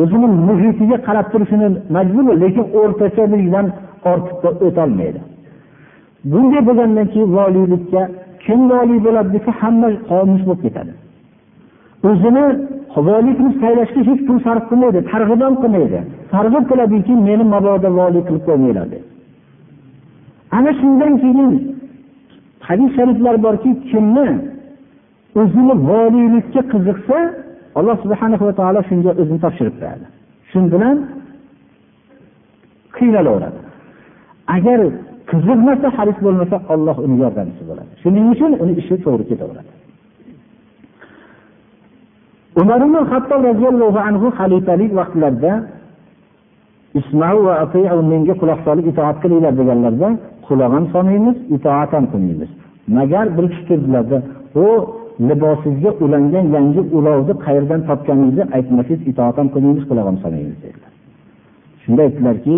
O'zini 0.00 0.26
muhitiga 0.48 0.96
qarab 1.06 1.26
turishini 1.32 1.68
majbur 1.96 2.24
lekin 2.42 2.66
o'rtachalikdan 2.80 3.66
ortiqqa 4.10 4.48
o'tolmaydi. 4.66 5.20
Bunday 6.30 6.62
bo'lgandan 6.68 7.06
keyin 7.12 7.30
voliylikka 7.38 8.02
kim 8.44 8.60
voliy 8.72 8.98
bo'ladi 9.06 9.30
desa 9.36 9.50
hamma 9.60 9.88
qomus 10.10 10.42
bo'lib 10.48 10.62
ketadi. 10.64 10.92
O'zini 12.08 12.44
voliy 13.08 13.34
qilib 13.38 13.54
saylashga 13.62 14.00
hech 14.08 14.20
pul 14.26 14.38
sarf 14.46 14.64
qilmaydi 14.70 14.98
targ'ib 15.12 15.40
ham 15.46 15.54
qilmaydi. 15.62 15.98
Targ'ib 16.34 16.64
qiladiki 16.70 17.12
meni 17.28 17.44
mabodo 17.54 17.88
voliy 18.00 18.22
qilib 18.28 18.44
qo'ymanglar 18.48 18.88
deb 18.94 19.04
ana 20.50 20.72
shundan 20.80 21.12
keyin 21.22 21.52
hadis 22.68 22.90
shariflar 22.96 23.36
borki 23.44 23.70
kimni 23.90 24.26
o'zini 25.40 25.74
voliylikka 25.90 26.60
qiziqsa 26.72 27.18
alloh 27.78 27.96
subhana 28.04 28.36
va 28.48 28.52
taolo 28.60 28.80
shunga 28.90 29.10
o'zini 29.20 29.40
topshirib 29.44 29.76
beradi. 29.80 30.06
Shu 30.50 30.58
bilan 30.74 30.96
qiynalaveradi 32.96 33.60
agar 34.56 34.80
qiziqmasa 35.30 35.88
haris 35.96 36.18
bo'lmasa 36.26 36.56
olloh 36.74 36.96
uni 37.06 37.16
yordamchisi 37.22 37.64
bo'ladi. 37.70 37.90
Shuning 38.02 38.26
uchun 38.34 38.52
uni 38.62 38.72
ishi 38.80 38.94
to'g'ri 39.04 39.24
ketaveradi. 39.30 39.70
Umar 42.60 42.80
ibn 42.86 42.96
hattob 43.12 43.40
roziyallohu 43.50 43.98
anhu 44.08 44.26
xalifalik 44.38 44.90
vaqtlarida 45.00 45.52
menga 48.12 48.34
quloq 48.40 48.60
solib 48.66 48.86
itoat 48.92 49.16
qilinglar 49.22 49.52
deganlarda 49.60 50.08
quloq 50.46 50.70
ham 50.76 50.84
solmaymiz 50.94 51.36
itoat 51.56 51.90
ham 51.96 52.04
qilmaymiz 52.12 52.50
magar 52.96 53.26
bir 53.36 53.44
kishi 53.52 53.64
turdilarda 53.68 54.18
u 54.64 54.66
libosingizga 55.28 55.90
ulangan 56.04 56.46
yangi 56.56 56.82
ulovni 56.98 57.34
qayerdan 57.44 57.80
topganingizni 57.88 58.44
aytmasangiz 58.56 59.00
itoat 59.10 59.36
ham 59.40 59.48
qilmaymiz 59.54 59.84
quloq 59.90 60.06
ham 60.10 60.18
solmaymiz 60.24 60.58
dedilar. 60.64 60.92
Shunda 61.82 62.00
aytdilarki 62.06 62.54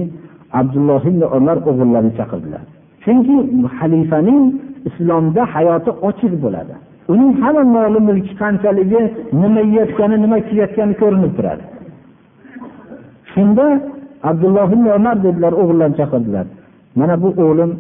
abdulloh 0.61 1.03
ibn 1.11 1.23
umar 1.39 1.57
o'g'illarini 1.71 2.13
chaqirdilar. 2.19 2.63
Chunki 3.05 3.37
xalifaning 3.79 4.43
islomda 4.89 5.43
hayoti 5.55 5.91
ochiq 6.09 6.33
bo'ladi. 6.45 6.75
Uning 7.13 7.31
hamma 7.43 7.63
moli 7.77 8.01
mulki 8.09 8.33
qanchaligi 8.43 9.01
nima 9.43 9.61
yeyotgani 9.69 10.17
nima 10.25 10.39
kiyayotgani 10.49 10.95
ko'rinib 11.03 11.33
turadi. 11.39 11.65
Shunda 13.33 13.67
abdulloh 14.31 14.69
ibn 14.77 14.87
umar 14.99 15.17
dedilar 15.27 15.53
o'g'illarni 15.63 15.97
chaqirdilar. 16.01 16.47
Mana 16.99 17.15
bu 17.23 17.29
o'g'lim 17.43 17.71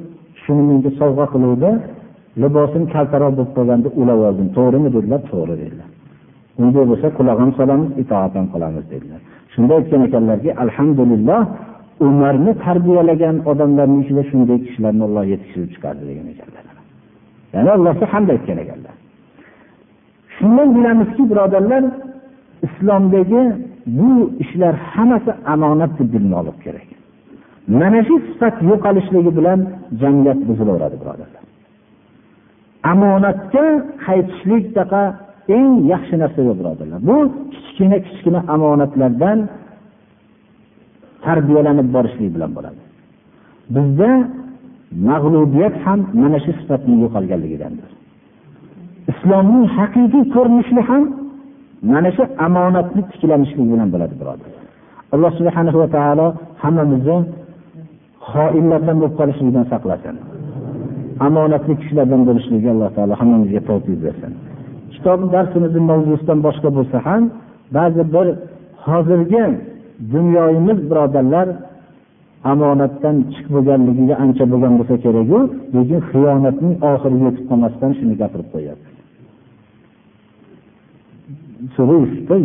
shuni 0.42 0.62
menga 0.68 0.90
sovg'a 1.00 1.26
qiluvdi. 1.34 1.70
Libosim 2.42 2.84
kaltaroq 2.94 3.32
bo'lib 3.38 3.52
qolganda 3.56 3.88
ulab 4.00 4.20
oldim 4.28 4.48
to'g'rimi 4.56 4.88
dedilar 4.96 5.20
to'g'ri 5.32 5.54
dedilar. 5.62 5.88
Unday 6.62 6.84
bo'lsa 6.90 7.06
quloq 7.18 7.38
ham 7.42 7.50
solamiz 7.58 7.90
itoat 8.02 8.32
ham 8.38 8.46
qilamiz 8.54 8.84
dedilar. 8.92 9.20
Shunda 9.52 9.72
aytgan 9.78 10.02
ekanlarki 10.08 10.50
alhamdulillah 10.64 11.40
umarni 12.06 12.52
tarbiyalagan 12.64 13.36
odamlarni 13.50 13.98
ichida 14.04 14.22
shunday 14.30 14.58
kishilarni 14.66 15.02
olloh 15.08 15.24
yetishtirib 15.32 15.70
chiqardi 15.74 16.04
degan 16.10 16.26
ekanlar. 16.34 16.64
Ya'ni 17.54 17.70
allohga 17.76 18.06
hamd 18.12 18.28
aytgan 18.34 18.58
ekanlar. 18.64 18.94
Shundan 20.36 20.68
bilamizki 20.76 21.22
birodarlar 21.30 21.82
islomdagi 22.66 23.42
bu 23.98 24.10
ishlar 24.42 24.74
hammasi 24.92 25.32
omonat 25.54 25.92
deb 25.98 26.08
bilmoqlik 26.14 26.58
kerak. 26.64 26.88
Mana 27.80 28.00
shu 28.08 28.14
sifat 28.28 28.56
yo'qolishligi 28.70 29.30
bilan 29.38 29.58
jamiyat 30.00 30.40
buzilaveradi 30.48 30.96
birodarlar. 31.02 31.41
Omonatga 32.90 33.64
qaytishlikdaqa 34.04 35.02
eng 35.56 35.70
yaxshi 35.92 36.14
narsadir 36.22 36.54
birodarlar. 36.60 37.00
Bu 37.08 37.16
kichkina 37.54 37.98
kichkina 38.06 38.40
omonatlardan 38.54 39.38
tarbiyalanib 41.24 41.88
borishlik 41.94 42.30
bilan 42.36 42.50
bo'ladi. 42.56 42.80
Bizda 43.74 44.10
mag'lubiyat 45.08 45.74
ham 45.84 46.00
mana 46.22 46.38
shu 46.44 46.50
sifatning 46.60 46.98
yo'qolganligidandir. 47.04 47.90
Islomning 49.12 49.64
haqiqiy 49.78 50.24
ko'rinishi 50.34 50.82
ham 50.90 51.02
mana 51.92 52.10
shu 52.16 52.22
omonatni 52.46 53.02
tiklanishlik 53.10 53.66
bilan 53.72 53.88
bo'ladi 53.94 54.14
birodar 54.20 54.52
alloh 55.14 55.30
subhana 55.38 55.72
va 55.80 55.88
taolo 55.96 56.26
hammamizni 56.62 57.18
xoinlardan 58.30 58.96
bo'lib 59.00 59.14
qolishlikdan 59.20 59.64
saqlasin. 59.72 60.16
Omonatli 61.26 61.74
kishilardan 61.80 62.22
bo'lishlikka 62.28 62.68
alloh 62.74 62.90
taolo 62.96 63.14
hammamizga 63.20 63.60
tavfiq 63.68 63.98
bersin. 64.06 64.32
Kitob 64.94 65.20
darsimizni 65.34 65.82
mavzusidan 65.90 66.38
boshqa 66.46 66.68
bo'lsa 66.76 66.96
ham 67.06 67.22
ba'zi 67.76 68.02
bir 68.14 68.26
hozirgi 68.86 69.44
dunyoyimiz 70.14 70.78
birodarlar 70.90 71.48
omonatdan 72.52 73.16
chiqib 73.32 73.52
bo'lganligiga 73.56 74.14
ancha 74.24 74.44
bo'lgan 74.52 74.74
bo'lsa 74.78 74.94
keraku 75.04 75.38
lekin 75.76 76.00
xiyonatning 76.10 76.74
oxiriga 76.90 77.24
yetib 77.28 77.44
qolmasdan 77.50 77.90
shuni 77.98 78.14
gapirib 78.22 78.48
qo'yyapti 78.54 78.90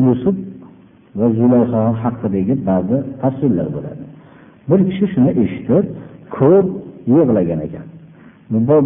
yusuf 0.08 0.36
va 1.20 1.28
zulayho 1.38 1.82
haqidagi 2.04 2.54
ba'zi 2.70 2.98
tafsirlar 3.22 3.68
bo'ladi. 3.76 4.04
Bir 4.70 4.80
kishi 4.90 5.06
shuni 5.14 5.32
eshitib 5.44 5.86
ko'p 6.38 6.68
yig'lagan 7.16 7.60
ekan. 7.68 7.86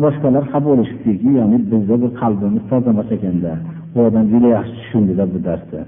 Boshqalar 0.03 0.43
xafa 0.51 0.59
bo'lishibdiki 0.67 1.29
ya'ni 1.39 1.57
bizni 1.71 1.95
bir 2.03 2.11
qalbimiz 2.21 2.63
toza 2.69 2.89
emas 2.93 3.09
ekanda 3.17 3.51
bu 3.93 3.99
odam 4.07 4.25
juda 4.33 4.49
yaxshi 4.57 4.75
tushundilar 4.81 5.27
bu 5.33 5.39
darsni 5.47 5.81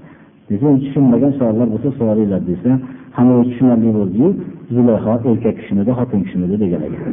desa 0.48 0.66
tushunmagan 0.82 1.32
savollar 1.38 1.68
bo'lsa 1.74 1.88
so'ranglar 1.98 2.42
desa 2.50 2.70
hamma 3.16 3.34
tushunarli 3.50 3.90
bo'ldiyu 3.98 4.28
zulayho 4.74 5.12
erkak 5.30 5.54
kishimidi 5.60 5.92
xotin 5.98 6.20
kishimidi? 6.26 6.54
degan 6.62 6.80
ekan 6.86 7.12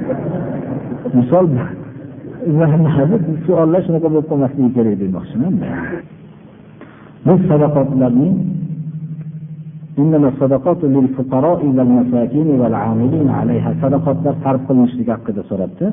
misol 1.20 1.45
savollar 3.47 3.80
shunaqa 3.86 4.07
bo'lib 4.14 4.28
qolmasligi 4.32 4.70
kerak 4.78 4.95
demoqchiman 5.03 5.53
bu 7.26 7.34
sadaqotlarning 7.49 8.34
sadaqotlar 13.82 14.34
sarf 14.43 14.62
qilinishligi 14.68 15.12
haqida 15.16 15.41
so'rabdi. 15.49 15.86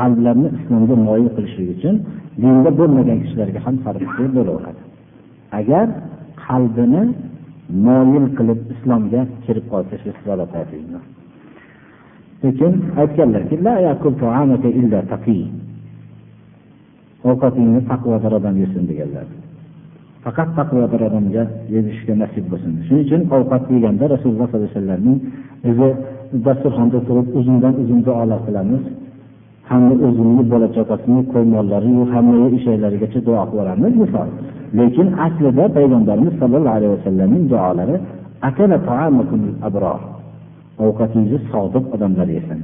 Qalblarni 0.00 0.48
islomga 0.58 0.94
moyil 1.08 1.28
qilishlik 1.36 1.68
uchun 1.76 1.94
dinda 2.42 2.70
bo'lmagan 2.78 3.18
kishilarga 3.24 3.60
ham 3.66 3.76
sarf 3.84 4.02
bo'laveradi. 4.36 4.82
Agar 5.60 5.86
qalbini 6.46 7.02
moyil 7.86 8.26
qilib 8.36 8.60
islomga 8.74 9.20
kirib 9.44 9.66
qolsa 9.72 9.94
shu 10.02 10.10
lekin 12.44 12.72
aytganlarki 13.00 13.54
ovqatingni 17.30 17.80
taqvodor 17.90 18.32
odam 18.38 18.54
yesin 18.62 18.82
deganlar. 18.90 19.26
Faqat 20.24 20.48
taqvodor 20.58 21.02
odamga 21.08 21.44
yeyishga 21.74 22.14
nasib 22.22 22.44
bo'lsin. 22.50 22.72
Shuning 22.86 23.04
uchun 23.06 23.22
ovqat 23.36 23.62
yeganda 23.74 24.04
rasululloh 24.14 24.46
sollallohu 24.48 24.68
alayhi 24.68 24.78
vasallamning 24.78 25.18
o'zi 25.70 25.88
dasturxonda 26.46 26.98
turib 27.08 27.26
uzundan 27.38 27.74
uzun 27.82 28.00
duolar 28.06 28.40
qilamiz. 28.46 28.82
Hamda 29.70 29.94
o'zimni 30.06 30.42
bola 30.52 30.68
chaqasini 30.76 31.20
qo'y 31.32 31.44
mollariyu 31.54 32.02
hamma 32.12 32.34
ishaklarigacha 32.58 33.20
duo 33.26 33.42
qilib 33.50 33.52
yuboramiz 33.52 33.94
misol 34.02 34.28
lekin 34.78 35.08
aslida 35.26 35.64
payg'ambarimiz 35.76 36.34
sollallohu 36.40 36.76
alayhi 36.78 36.92
vasallamning 36.96 37.44
duolari 37.52 37.96
ovqatingizni 40.84 41.48
sodiq 41.52 41.84
odamlar 41.94 42.28
yesin. 42.36 42.60